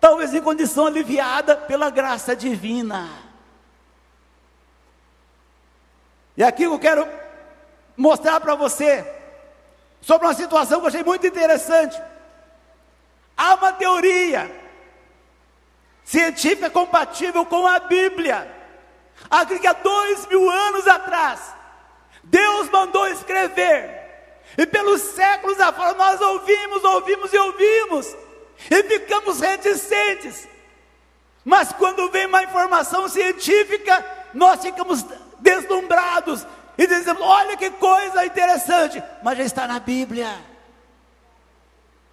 talvez 0.00 0.32
em 0.32 0.40
condição 0.40 0.86
aliviada 0.86 1.56
pela 1.56 1.90
graça 1.90 2.36
divina. 2.36 3.08
E 6.36 6.44
aqui 6.44 6.62
eu 6.62 6.78
quero 6.78 7.06
mostrar 7.96 8.38
para 8.38 8.54
você 8.54 9.19
sobre 10.00 10.26
uma 10.26 10.34
situação 10.34 10.78
que 10.78 10.84
eu 10.84 10.88
achei 10.88 11.04
muito 11.04 11.26
interessante. 11.26 12.00
Há 13.36 13.54
uma 13.54 13.72
teoria 13.72 14.50
científica 16.04 16.68
compatível 16.70 17.44
com 17.46 17.66
a 17.66 17.78
Bíblia. 17.78 18.56
Há 19.30 19.44
dois 19.74 20.26
mil 20.26 20.50
anos 20.50 20.86
atrás, 20.86 21.40
Deus 22.24 22.68
mandou 22.70 23.06
escrever. 23.08 23.98
E 24.58 24.66
pelos 24.66 25.00
séculos 25.00 25.60
afora 25.60 25.94
nós 25.94 26.20
ouvimos, 26.20 26.82
ouvimos 26.84 27.32
e 27.32 27.38
ouvimos. 27.38 28.16
E 28.70 28.82
ficamos 28.82 29.40
reticentes. 29.40 30.48
Mas 31.44 31.72
quando 31.72 32.10
vem 32.10 32.26
uma 32.26 32.42
informação 32.42 33.08
científica, 33.08 34.04
nós 34.34 34.60
ficamos 34.60 35.04
deslumbrados 35.38 36.46
e 36.80 36.86
dizemos: 36.86 37.20
olha 37.20 37.58
que 37.58 37.70
coisa 37.72 38.24
interessante, 38.24 39.02
mas 39.22 39.36
já 39.36 39.44
está 39.44 39.66
na 39.66 39.78
Bíblia. 39.78 40.34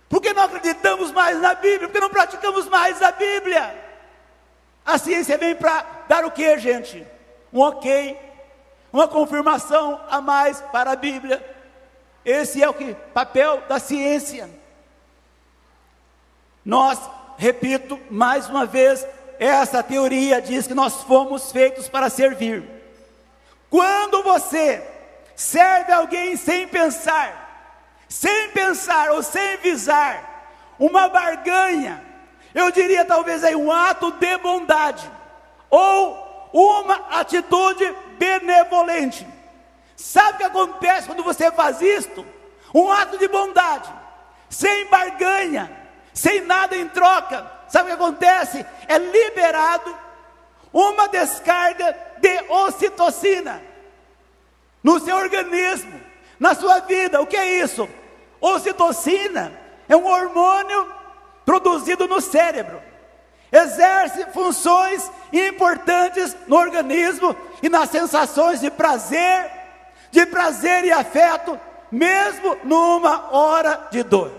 Por 0.09 0.21
que 0.21 0.33
não 0.33 0.43
acreditamos 0.43 1.09
mais 1.13 1.39
na 1.39 1.55
Bíblia? 1.55 1.87
Por 1.87 1.93
que 1.93 2.01
não 2.01 2.09
praticamos 2.09 2.67
mais 2.67 3.01
a 3.01 3.13
Bíblia? 3.13 3.85
A 4.85 4.97
ciência 4.97 5.37
vem 5.37 5.55
para 5.55 5.85
dar 6.09 6.25
o 6.25 6.31
que, 6.31 6.57
gente? 6.59 7.07
Um 7.53 7.61
ok, 7.61 8.19
uma 8.91 9.07
confirmação 9.07 10.01
a 10.09 10.19
mais 10.19 10.59
para 10.59 10.91
a 10.91 10.95
Bíblia. 10.97 11.41
Esse 12.25 12.61
é 12.61 12.69
o 12.69 12.73
que 12.73 12.93
papel 13.13 13.63
da 13.69 13.79
ciência. 13.79 14.49
Nós, 16.65 16.99
repito 17.37 17.97
mais 18.09 18.49
uma 18.49 18.65
vez, 18.65 19.07
essa 19.39 19.81
teoria 19.81 20.41
diz 20.41 20.67
que 20.67 20.73
nós 20.73 21.03
fomos 21.03 21.53
feitos 21.53 21.87
para 21.87 22.09
servir. 22.09 22.76
Quando 23.69 24.23
você 24.23 24.83
serve 25.35 25.91
alguém 25.91 26.35
sem 26.35 26.67
pensar, 26.67 28.05
sem 28.07 28.49
pensar 28.49 29.11
ou 29.11 29.21
sem 29.21 29.57
visar, 29.57 30.27
uma 30.79 31.09
barganha, 31.09 32.03
eu 32.53 32.71
diria 32.71 33.03
talvez 33.03 33.43
aí 33.43 33.55
um 33.55 33.71
ato 33.71 34.11
de 34.11 34.37
bondade, 34.37 35.09
ou 35.69 36.49
uma 36.53 36.95
atitude 37.19 37.93
benevolente. 38.17 39.27
Sabe 39.95 40.35
o 40.35 40.37
que 40.37 40.43
acontece 40.43 41.07
quando 41.07 41.23
você 41.23 41.51
faz 41.51 41.81
isto? 41.81 42.25
Um 42.73 42.91
ato 42.91 43.17
de 43.17 43.27
bondade, 43.27 43.91
sem 44.49 44.85
barganha, 44.87 45.71
sem 46.13 46.41
nada 46.41 46.75
em 46.75 46.87
troca. 46.87 47.51
Sabe 47.67 47.85
o 47.85 47.97
que 47.97 48.03
acontece? 48.03 48.65
É 48.87 48.97
liberado 48.97 50.06
uma 50.73 51.07
descarga 51.07 51.95
de 52.19 52.43
ocitocina 52.49 53.61
no 54.83 54.99
seu 54.99 55.15
organismo, 55.15 55.99
na 56.39 56.53
sua 56.55 56.79
vida. 56.79 57.21
O 57.21 57.27
que 57.27 57.37
é 57.37 57.61
isso? 57.61 57.87
Ocitocina 58.39 59.51
é 59.89 59.95
um 59.95 60.05
hormônio 60.05 60.93
produzido 61.45 62.07
no 62.07 62.21
cérebro. 62.21 62.81
Exerce 63.51 64.25
funções 64.31 65.09
importantes 65.31 66.35
no 66.47 66.57
organismo 66.57 67.35
e 67.63 67.69
nas 67.69 67.89
sensações 67.89 68.59
de 68.59 68.69
prazer, 68.69 69.49
de 70.11 70.25
prazer 70.25 70.83
e 70.83 70.91
afeto, 70.91 71.59
mesmo 71.91 72.57
numa 72.63 73.33
hora 73.33 73.87
de 73.89 74.03
dor. 74.03 74.31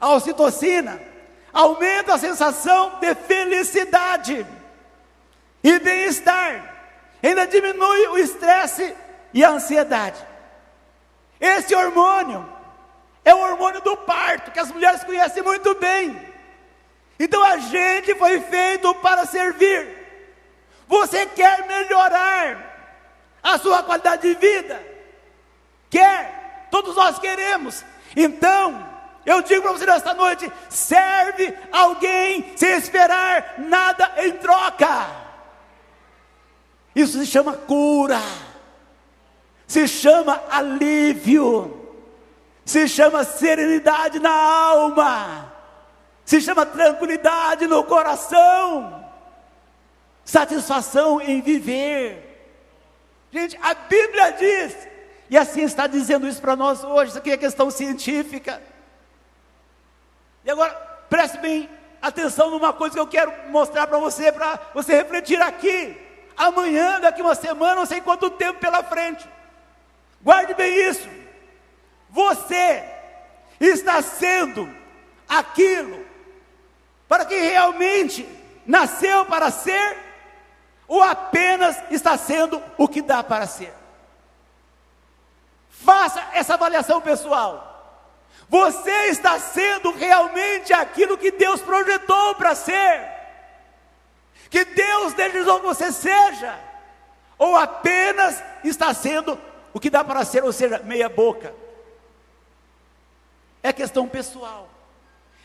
A 0.00 0.14
ocitocina 0.14 1.00
aumenta 1.52 2.14
a 2.14 2.18
sensação 2.18 2.98
de 3.00 3.14
felicidade 3.14 4.46
e 5.62 5.78
bem-estar, 5.78 6.74
ainda 7.22 7.46
diminui 7.46 8.06
o 8.08 8.18
estresse 8.18 8.94
e 9.34 9.44
a 9.44 9.50
ansiedade. 9.50 10.24
Esse 11.40 11.74
hormônio 11.74 12.48
é 13.24 13.34
o 13.34 13.38
hormônio 13.38 13.80
do 13.80 13.96
parto, 13.96 14.50
que 14.50 14.60
as 14.60 14.70
mulheres 14.70 15.04
conhecem 15.04 15.42
muito 15.42 15.74
bem. 15.74 16.28
Então 17.18 17.42
a 17.42 17.58
gente 17.58 18.14
foi 18.14 18.40
feito 18.40 18.94
para 18.96 19.26
servir. 19.26 19.96
Você 20.86 21.26
quer 21.26 21.66
melhorar 21.66 22.64
a 23.42 23.58
sua 23.58 23.82
qualidade 23.82 24.22
de 24.22 24.34
vida? 24.34 24.80
Quer? 25.90 26.68
Todos 26.70 26.96
nós 26.96 27.18
queremos. 27.18 27.84
Então, 28.16 28.87
eu 29.28 29.42
digo 29.42 29.60
para 29.60 29.72
você 29.72 29.84
nesta 29.84 30.14
noite: 30.14 30.50
serve 30.70 31.54
alguém 31.70 32.56
sem 32.56 32.70
esperar 32.78 33.56
nada 33.58 34.10
em 34.16 34.32
troca. 34.32 35.06
Isso 36.94 37.18
se 37.18 37.26
chama 37.26 37.52
cura, 37.52 38.20
se 39.66 39.86
chama 39.86 40.42
alívio, 40.50 41.94
se 42.64 42.88
chama 42.88 43.22
serenidade 43.22 44.18
na 44.18 44.32
alma, 44.32 45.52
se 46.24 46.40
chama 46.40 46.64
tranquilidade 46.64 47.66
no 47.66 47.84
coração, 47.84 49.04
satisfação 50.24 51.20
em 51.20 51.42
viver. 51.42 52.24
Gente, 53.30 53.58
a 53.60 53.74
Bíblia 53.74 54.30
diz, 54.30 54.74
e 55.28 55.36
assim 55.36 55.64
está 55.64 55.86
dizendo 55.86 56.26
isso 56.26 56.40
para 56.40 56.56
nós 56.56 56.82
hoje, 56.82 57.10
isso 57.10 57.18
aqui 57.18 57.30
é 57.30 57.36
questão 57.36 57.70
científica. 57.70 58.62
E 60.48 60.50
agora, 60.50 60.72
preste 61.10 61.36
bem 61.36 61.68
atenção 62.00 62.48
numa 62.48 62.72
coisa 62.72 62.94
que 62.94 63.00
eu 63.00 63.06
quero 63.06 63.50
mostrar 63.50 63.86
para 63.86 63.98
você, 63.98 64.32
para 64.32 64.58
você 64.72 64.96
refletir 64.96 65.38
aqui. 65.42 65.94
Amanhã, 66.34 66.98
daqui 67.00 67.20
uma 67.20 67.34
semana, 67.34 67.74
não 67.74 67.84
sei 67.84 68.00
quanto 68.00 68.30
tempo 68.30 68.58
pela 68.58 68.82
frente. 68.82 69.28
Guarde 70.22 70.54
bem 70.54 70.74
isso. 70.88 71.06
Você 72.08 72.82
está 73.60 74.00
sendo 74.00 74.74
aquilo 75.28 76.02
para 77.06 77.26
que 77.26 77.36
realmente 77.36 78.26
nasceu 78.64 79.26
para 79.26 79.50
ser, 79.50 79.98
ou 80.86 81.02
apenas 81.02 81.76
está 81.90 82.16
sendo 82.16 82.62
o 82.78 82.88
que 82.88 83.02
dá 83.02 83.22
para 83.22 83.46
ser. 83.46 83.74
Faça 85.68 86.26
essa 86.32 86.54
avaliação 86.54 87.02
pessoal. 87.02 87.77
Você 88.48 89.08
está 89.08 89.38
sendo 89.38 89.92
realmente 89.92 90.72
aquilo 90.72 91.18
que 91.18 91.30
Deus 91.30 91.60
projetou 91.60 92.34
para 92.34 92.54
ser, 92.54 93.06
que 94.48 94.64
Deus 94.64 95.12
desejou 95.12 95.60
que 95.60 95.66
você 95.66 95.92
seja, 95.92 96.58
ou 97.36 97.56
apenas 97.56 98.42
está 98.64 98.94
sendo 98.94 99.38
o 99.72 99.78
que 99.78 99.90
dá 99.90 100.02
para 100.02 100.24
ser, 100.24 100.42
ou 100.44 100.52
seja, 100.52 100.78
meia 100.78 101.10
boca. 101.10 101.54
É 103.62 103.70
questão 103.70 104.08
pessoal, 104.08 104.70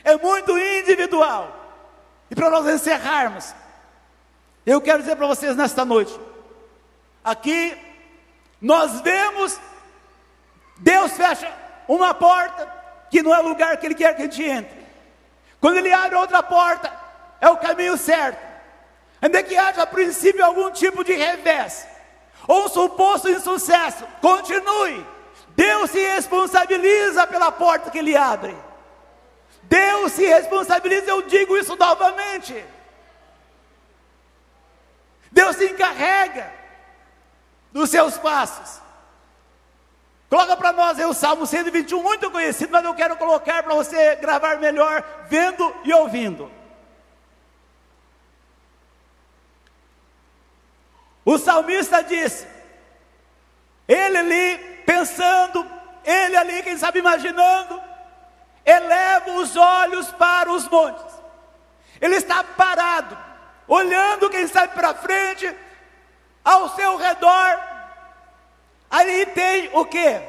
é 0.04 0.16
muito 0.16 0.58
individual. 0.58 1.60
E 2.32 2.36
para 2.36 2.50
nós 2.50 2.66
encerrarmos, 2.68 3.54
eu 4.66 4.80
quero 4.80 5.00
dizer 5.00 5.18
para 5.18 5.28
vocês 5.28 5.58
nesta 5.58 5.84
noite, 5.84 6.18
aqui 7.22 7.78
nós 8.62 9.02
vemos 9.02 9.60
Deus 10.78 11.12
fecha 11.12 11.63
uma 11.88 12.14
porta, 12.14 12.72
que 13.10 13.22
não 13.22 13.34
é 13.34 13.40
o 13.40 13.48
lugar 13.48 13.78
que 13.78 13.86
Ele 13.86 13.96
quer 13.96 14.16
que 14.16 14.22
a 14.22 14.26
gente 14.26 14.44
entre. 14.44 14.84
Quando 15.60 15.78
Ele 15.78 15.94
abre 15.94 16.16
outra 16.16 16.42
porta, 16.44 16.92
é 17.40 17.50
o 17.50 17.58
caminho 17.58 17.98
certo. 17.98 18.40
Ainda 19.22 19.42
que 19.42 19.56
haja 19.56 19.84
a 19.84 19.88
princípio 19.88 20.44
algum 20.44 20.72
tipo 20.72 21.04
de 21.04 21.14
revés, 21.14 21.88
ou 22.48 22.66
um 22.66 22.68
suposto 22.68 23.30
insucesso, 23.30 24.06
continue. 24.22 25.06
Deus 25.56 25.92
se 25.92 26.00
responsabiliza 26.00 27.26
pela 27.28 27.52
porta 27.52 27.90
que 27.90 28.00
Ele 28.00 28.18
abre. 28.18 28.56
Deus 29.64 30.12
se 30.12 30.26
responsabiliza, 30.26 31.10
eu 31.10 31.22
digo 31.22 31.58
isso 31.58 31.76
novamente. 31.76 32.66
Deus 35.32 35.56
se 35.56 35.66
encarrega 35.66 36.54
dos 37.72 37.90
seus 37.90 38.18
passos. 38.18 38.83
Coloca 40.34 40.58
para 40.58 40.74
nós 40.74 40.98
aí 40.98 41.06
o 41.06 41.14
Salmo 41.14 41.46
121, 41.46 42.02
muito 42.02 42.32
conhecido, 42.32 42.72
mas 42.72 42.84
eu 42.84 42.96
quero 42.96 43.16
colocar 43.18 43.62
para 43.62 43.76
você 43.76 44.16
gravar 44.16 44.58
melhor, 44.58 45.04
vendo 45.30 45.76
e 45.84 45.94
ouvindo. 45.94 46.52
O 51.24 51.38
salmista 51.38 52.02
disse, 52.02 52.48
ele 53.88 54.18
ali 54.18 54.58
pensando, 54.88 55.70
ele 56.04 56.36
ali, 56.36 56.64
quem 56.64 56.80
sabe 56.80 56.98
imaginando, 56.98 57.80
eleva 58.66 59.34
os 59.34 59.56
olhos 59.56 60.12
para 60.14 60.52
os 60.52 60.68
montes. 60.68 61.14
Ele 62.02 62.16
está 62.16 62.44
parado, 62.44 63.16
olhando, 63.68 64.32
quem 64.32 64.48
sabe 64.48 64.74
para 64.74 64.96
frente, 64.96 65.56
ao 66.44 66.70
seu 66.76 66.98
redor, 66.98 67.73
Ali 68.94 69.26
tem 69.26 69.72
o 69.74 69.84
que? 69.86 70.22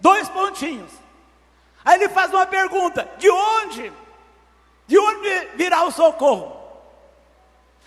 Dois 0.00 0.26
pontinhos. 0.30 0.90
Aí 1.84 1.96
ele 1.96 2.08
faz 2.08 2.32
uma 2.32 2.46
pergunta: 2.46 3.06
de 3.18 3.28
onde? 3.28 3.92
De 4.86 4.98
onde 4.98 5.48
virá 5.54 5.82
o 5.82 5.90
socorro? 5.90 6.58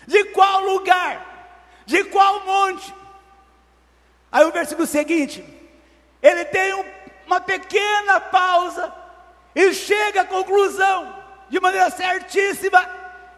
De 0.06 0.26
qual 0.26 0.60
lugar? 0.60 1.20
De 1.84 2.04
qual 2.04 2.44
monte? 2.46 2.94
Aí 4.30 4.44
o 4.44 4.52
versículo 4.52 4.86
seguinte, 4.86 5.44
ele 6.22 6.44
tem 6.44 6.72
um, 6.74 6.84
uma 7.26 7.40
pequena 7.40 8.20
pausa 8.20 8.94
e 9.52 9.74
chega 9.74 10.20
à 10.20 10.24
conclusão, 10.24 11.12
de 11.48 11.58
maneira 11.58 11.90
certíssima, 11.90 12.88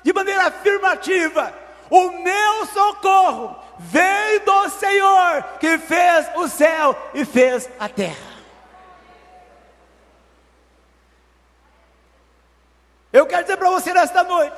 de 0.03 0.12
maneira 0.12 0.49
afirmativa: 0.49 1.55
o 1.89 2.11
meu 2.11 2.66
socorro 2.66 3.64
vem 3.79 4.41
do 4.41 4.68
Senhor 4.70 5.43
que 5.61 5.79
fez 5.79 6.31
o 6.37 6.49
céu 6.49 6.97
e 7.14 7.24
fez 7.24 7.68
a 7.79 7.89
terra. 7.89 8.37
Eu 13.12 13.27
quero 13.27 13.43
dizer 13.43 13.57
para 13.57 13.70
você 13.70 13.93
nesta 13.93 14.22
noite: 14.22 14.57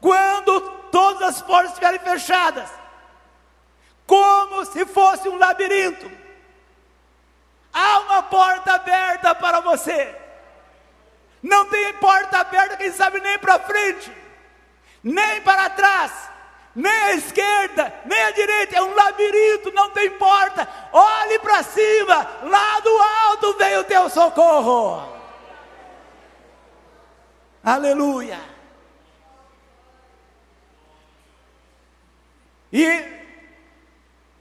quando 0.00 0.60
todas 0.90 1.22
as 1.22 1.42
portas 1.42 1.72
estiverem 1.72 2.00
fechadas, 2.00 2.70
como 4.06 4.64
se 4.66 4.84
fosse 4.86 5.28
um 5.28 5.36
labirinto, 5.36 6.10
há 7.72 7.98
uma 8.00 8.22
porta 8.24 8.74
aberta 8.74 9.34
para 9.34 9.60
você. 9.60 10.14
Não 11.42 11.66
tem 11.66 11.92
porta 11.94 12.38
aberta, 12.38 12.76
quem 12.76 12.90
sabe, 12.90 13.20
nem 13.20 13.38
para 13.38 13.58
frente, 13.58 14.10
nem 15.02 15.40
para 15.42 15.68
trás 15.70 16.33
nem 16.74 16.92
à 16.92 17.14
esquerda, 17.14 17.94
nem 18.04 18.20
à 18.22 18.30
direita, 18.32 18.76
é 18.76 18.82
um 18.82 18.94
labirinto, 18.94 19.70
não 19.72 19.90
tem 19.90 20.10
porta. 20.10 20.68
Olhe 20.92 21.38
para 21.38 21.62
cima, 21.62 22.28
lá 22.42 22.80
do 22.80 22.98
alto 22.98 23.54
vem 23.54 23.76
o 23.78 23.84
teu 23.84 24.10
socorro. 24.10 25.14
Aleluia. 27.62 28.38
E 32.72 33.04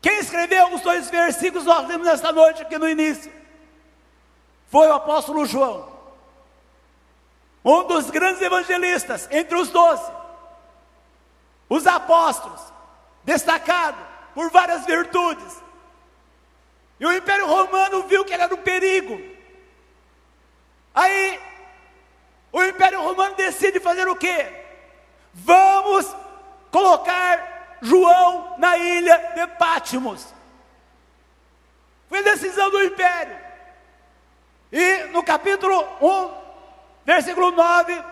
quem 0.02 0.18
escreveu 0.18 0.74
os 0.74 0.82
dois 0.82 1.10
versículos 1.10 1.66
nós 1.66 1.88
lemos 1.88 2.08
nesta 2.08 2.32
noite 2.32 2.64
aqui 2.64 2.78
no 2.80 2.90
início 2.90 3.32
foi 4.68 4.88
o 4.88 4.94
apóstolo 4.94 5.46
João, 5.46 5.88
um 7.64 7.84
dos 7.84 8.10
grandes 8.10 8.42
evangelistas 8.42 9.30
entre 9.32 9.56
os 9.56 9.70
doze. 9.70 10.23
Os 11.70 11.88
apóstolos, 11.88 12.62
destacado 13.24 13.98
por 14.34 14.50
várias 14.52 14.86
virtudes. 14.86 15.62
E 17.00 17.06
o 17.06 17.12
Império 17.12 17.48
Romano 17.48 18.04
viu 18.04 18.24
que 18.24 18.34
ele 18.34 18.44
era 18.44 18.54
um 18.54 18.58
perigo. 18.58 19.20
Aí, 20.94 21.40
o 22.52 22.64
Império 22.64 23.02
Romano 23.02 23.36
decide 23.36 23.80
fazer 23.80 24.08
o 24.08 24.16
quê? 24.16 24.52
Vamos 25.34 26.16
colocar 26.72 27.78
João 27.82 28.56
na 28.58 28.78
ilha 28.78 29.18
de 29.36 29.48
Pátimos. 29.58 30.34
Foi 32.08 32.22
decisão 32.22 32.70
do 32.70 32.84
Império. 32.84 33.38
E 34.72 35.06
no 35.12 35.24
capítulo 35.24 35.84
1, 36.00 36.32
versículo 37.06 37.52
9 37.52 38.04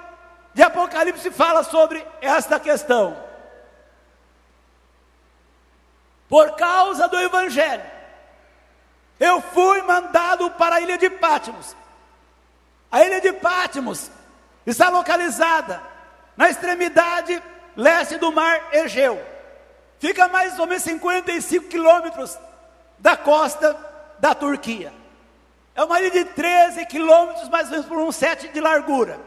de 0.53 0.63
Apocalipse, 0.63 1.31
fala 1.31 1.63
sobre 1.63 2.05
esta 2.19 2.59
questão 2.59 3.30
por 6.31 6.55
causa 6.55 7.09
do 7.09 7.19
Evangelho, 7.19 7.83
eu 9.19 9.41
fui 9.41 9.81
mandado 9.81 10.49
para 10.51 10.77
a 10.77 10.79
ilha 10.79 10.97
de 10.97 11.09
Pátimos. 11.09 11.75
A 12.89 13.03
ilha 13.03 13.19
de 13.19 13.33
Pátimos 13.33 14.09
está 14.65 14.87
localizada 14.87 15.83
na 16.37 16.49
extremidade 16.49 17.43
leste 17.75 18.17
do 18.17 18.31
mar 18.31 18.69
Egeu. 18.71 19.21
Fica 19.99 20.29
mais 20.29 20.57
ou 20.57 20.65
menos 20.65 20.83
55 20.83 21.67
quilômetros 21.67 22.39
da 22.97 23.17
costa 23.17 23.77
da 24.17 24.33
Turquia. 24.33 24.93
É 25.75 25.83
uma 25.83 25.99
ilha 25.99 26.11
de 26.11 26.23
13 26.23 26.85
quilômetros, 26.85 27.49
mais 27.49 27.65
ou 27.65 27.71
menos 27.71 27.85
por 27.87 27.97
uns 27.97 28.15
7 28.15 28.47
de 28.47 28.61
largura. 28.61 29.19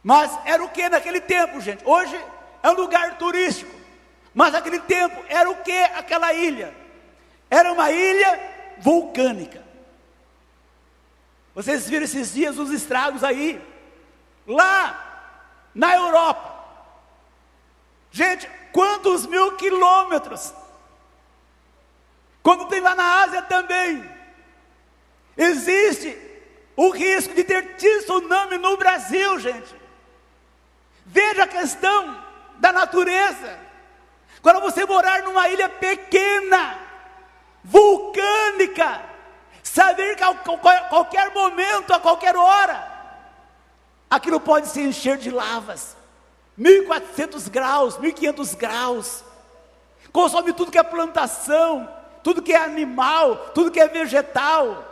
Mas 0.00 0.30
era 0.44 0.62
o 0.62 0.68
que 0.68 0.88
naquele 0.88 1.20
tempo, 1.20 1.60
gente? 1.60 1.82
Hoje 1.84 2.16
é 2.62 2.70
um 2.70 2.74
lugar 2.74 3.18
turístico. 3.18 3.75
Mas 4.36 4.52
naquele 4.52 4.78
tempo 4.80 5.24
era 5.30 5.48
o 5.48 5.62
que 5.62 5.72
aquela 5.72 6.34
ilha? 6.34 6.76
Era 7.48 7.72
uma 7.72 7.90
ilha 7.90 8.38
vulcânica. 8.76 9.64
Vocês 11.54 11.88
viram 11.88 12.04
esses 12.04 12.34
dias 12.34 12.58
os 12.58 12.70
estragos 12.70 13.24
aí? 13.24 13.58
Lá 14.46 15.40
na 15.74 15.96
Europa. 15.96 16.54
Gente, 18.10 18.46
quantos 18.72 19.24
mil 19.24 19.56
quilômetros? 19.56 20.52
Quando 22.42 22.68
tem 22.68 22.80
lá 22.80 22.94
na 22.94 23.22
Ásia 23.22 23.40
também. 23.40 24.04
Existe 25.34 26.14
o 26.76 26.90
risco 26.90 27.32
de 27.32 27.42
ter 27.42 27.76
tsunami 27.76 28.58
no 28.58 28.76
Brasil, 28.76 29.40
gente. 29.40 29.74
Veja 31.06 31.44
a 31.44 31.48
questão 31.48 32.22
da 32.58 32.70
natureza. 32.70 33.65
Quando 34.46 34.60
você 34.60 34.86
morar 34.86 35.24
numa 35.24 35.48
ilha 35.48 35.68
pequena, 35.68 36.78
vulcânica, 37.64 39.02
saber 39.60 40.14
que 40.14 40.22
a 40.22 40.32
qualquer 40.88 41.34
momento, 41.34 41.92
a 41.92 41.98
qualquer 41.98 42.36
hora, 42.36 42.86
aquilo 44.08 44.38
pode 44.38 44.68
se 44.68 44.80
encher 44.80 45.16
de 45.16 45.32
lavas, 45.32 45.96
1400 46.56 47.48
graus, 47.48 47.98
1500 47.98 48.54
graus, 48.54 49.24
consome 50.12 50.52
tudo 50.52 50.70
que 50.70 50.78
é 50.78 50.82
plantação, 50.84 51.92
tudo 52.22 52.40
que 52.40 52.52
é 52.52 52.62
animal, 52.62 53.50
tudo 53.52 53.72
que 53.72 53.80
é 53.80 53.88
vegetal, 53.88 54.84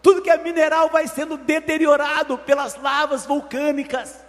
tudo 0.00 0.22
que 0.22 0.30
é 0.30 0.36
mineral 0.38 0.88
vai 0.88 1.08
sendo 1.08 1.36
deteriorado 1.36 2.38
pelas 2.38 2.76
lavas 2.76 3.26
vulcânicas. 3.26 4.24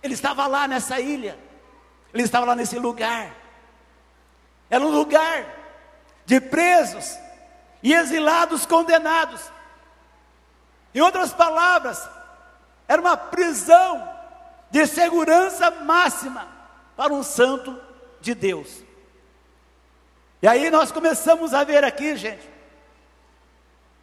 Ele 0.00 0.14
estava 0.14 0.46
lá 0.46 0.68
nessa 0.68 1.00
ilha. 1.00 1.44
Ele 2.16 2.24
estava 2.24 2.46
lá 2.46 2.56
nesse 2.56 2.78
lugar. 2.78 3.30
Era 4.70 4.82
um 4.82 4.88
lugar 4.88 5.44
de 6.24 6.40
presos 6.40 7.14
e 7.82 7.92
exilados 7.92 8.64
condenados. 8.64 9.42
Em 10.94 11.00
outras 11.02 11.34
palavras, 11.34 12.08
era 12.88 13.02
uma 13.02 13.18
prisão 13.18 14.10
de 14.70 14.86
segurança 14.86 15.70
máxima 15.70 16.48
para 16.96 17.12
um 17.12 17.22
santo 17.22 17.78
de 18.18 18.34
Deus. 18.34 18.82
E 20.40 20.48
aí 20.48 20.70
nós 20.70 20.90
começamos 20.90 21.52
a 21.52 21.64
ver 21.64 21.84
aqui, 21.84 22.16
gente, 22.16 22.48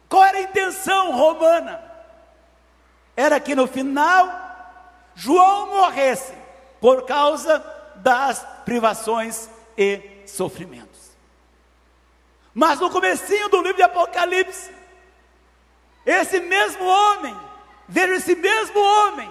qual 0.08 0.22
era 0.22 0.38
a 0.38 0.42
intenção 0.42 1.10
romana? 1.10 1.82
Era 3.16 3.40
que 3.40 3.56
no 3.56 3.66
final 3.66 4.44
João 5.16 5.66
morresse 5.70 6.32
por 6.80 7.04
causa 7.06 7.74
das 7.96 8.44
privações 8.64 9.48
e 9.76 10.22
sofrimentos. 10.26 11.10
Mas 12.52 12.78
no 12.78 12.90
comecinho 12.90 13.48
do 13.48 13.58
livro 13.58 13.76
de 13.76 13.82
Apocalipse, 13.82 14.72
Esse 16.06 16.38
mesmo 16.38 16.84
homem, 16.84 17.34
veja 17.88 18.14
esse 18.14 18.34
mesmo 18.34 18.78
homem. 18.78 19.30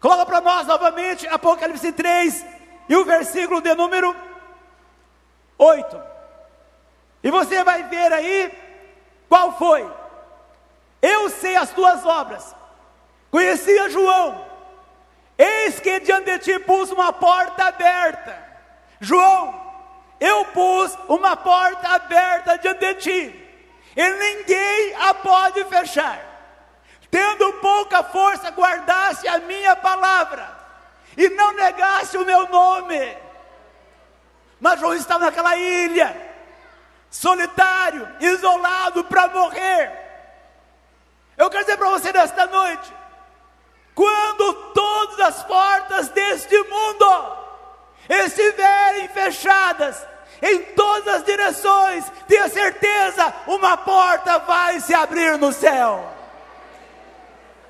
Coloca 0.00 0.26
para 0.26 0.40
nós 0.40 0.66
novamente 0.66 1.26
Apocalipse 1.28 1.92
3 1.92 2.44
e 2.88 2.96
o 2.96 3.04
versículo 3.04 3.60
de 3.60 3.72
número 3.74 4.14
8. 5.56 6.02
E 7.22 7.30
você 7.30 7.62
vai 7.62 7.84
ver 7.84 8.12
aí 8.12 8.52
qual 9.28 9.56
foi. 9.56 9.88
Eu 11.00 11.30
sei 11.30 11.54
as 11.54 11.70
tuas 11.70 12.04
obras. 12.04 12.54
Conhecia 13.30 13.88
João. 13.90 14.51
Eis 15.42 15.80
que 15.80 15.98
diante 15.98 16.38
de 16.38 16.38
ti 16.38 16.58
pus 16.60 16.92
uma 16.92 17.12
porta 17.12 17.64
aberta. 17.64 18.38
João, 19.00 19.60
eu 20.20 20.44
pus 20.46 20.96
uma 21.08 21.36
porta 21.36 21.88
aberta 21.88 22.58
diante 22.58 22.78
de 22.78 22.94
ti. 22.94 23.48
E 23.96 24.08
ninguém 24.08 24.94
a 24.94 25.14
pode 25.14 25.64
fechar. 25.64 26.20
Tendo 27.10 27.52
pouca 27.54 28.04
força, 28.04 28.50
guardasse 28.50 29.26
a 29.26 29.38
minha 29.38 29.74
palavra. 29.74 30.48
E 31.16 31.28
não 31.30 31.52
negasse 31.54 32.16
o 32.16 32.24
meu 32.24 32.48
nome. 32.48 33.16
Mas 34.60 34.78
João 34.78 34.94
estava 34.94 35.24
naquela 35.24 35.56
ilha 35.56 36.30
solitário, 37.10 38.08
isolado 38.20 39.04
para 39.04 39.26
morrer. 39.26 39.92
Eu 41.36 41.50
quero 41.50 41.64
dizer 41.64 41.76
para 41.76 41.88
você 41.88 42.12
nesta 42.12 42.46
noite: 42.46 42.92
quando 43.94 44.54
todas 44.74 45.20
as 45.20 45.42
portas 45.44 46.08
deste 46.08 46.56
mundo 46.64 47.36
estiverem 48.08 49.08
fechadas, 49.08 50.06
em 50.40 50.58
todas 50.74 51.16
as 51.16 51.24
direções, 51.24 52.04
tenha 52.26 52.48
certeza, 52.48 53.32
uma 53.46 53.76
porta 53.76 54.40
vai 54.40 54.80
se 54.80 54.92
abrir 54.92 55.38
no 55.38 55.52
céu. 55.52 56.04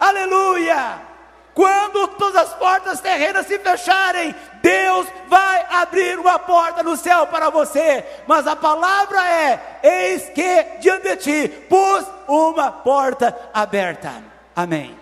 Aleluia! 0.01 1.13
Quando 1.55 2.09
todas 2.09 2.49
as 2.49 2.55
portas 2.55 3.01
terrenas 3.01 3.47
se 3.47 3.59
fecharem, 3.59 4.35
Deus 4.63 5.07
vai 5.29 5.67
abrir 5.71 6.19
uma 6.19 6.39
porta 6.39 6.83
no 6.83 6.97
céu 6.97 7.27
para 7.27 7.51
você. 7.51 8.05
Mas 8.27 8.47
a 8.47 8.57
palavra 8.57 9.23
é: 9.29 9.81
eis 9.83 10.31
que 10.31 10.65
diante 10.81 11.09
de 11.09 11.17
ti 11.17 11.49
pus 11.69 12.07
uma 12.27 12.73
porta 12.73 13.37
aberta. 13.53 14.25
Amém. 14.57 15.02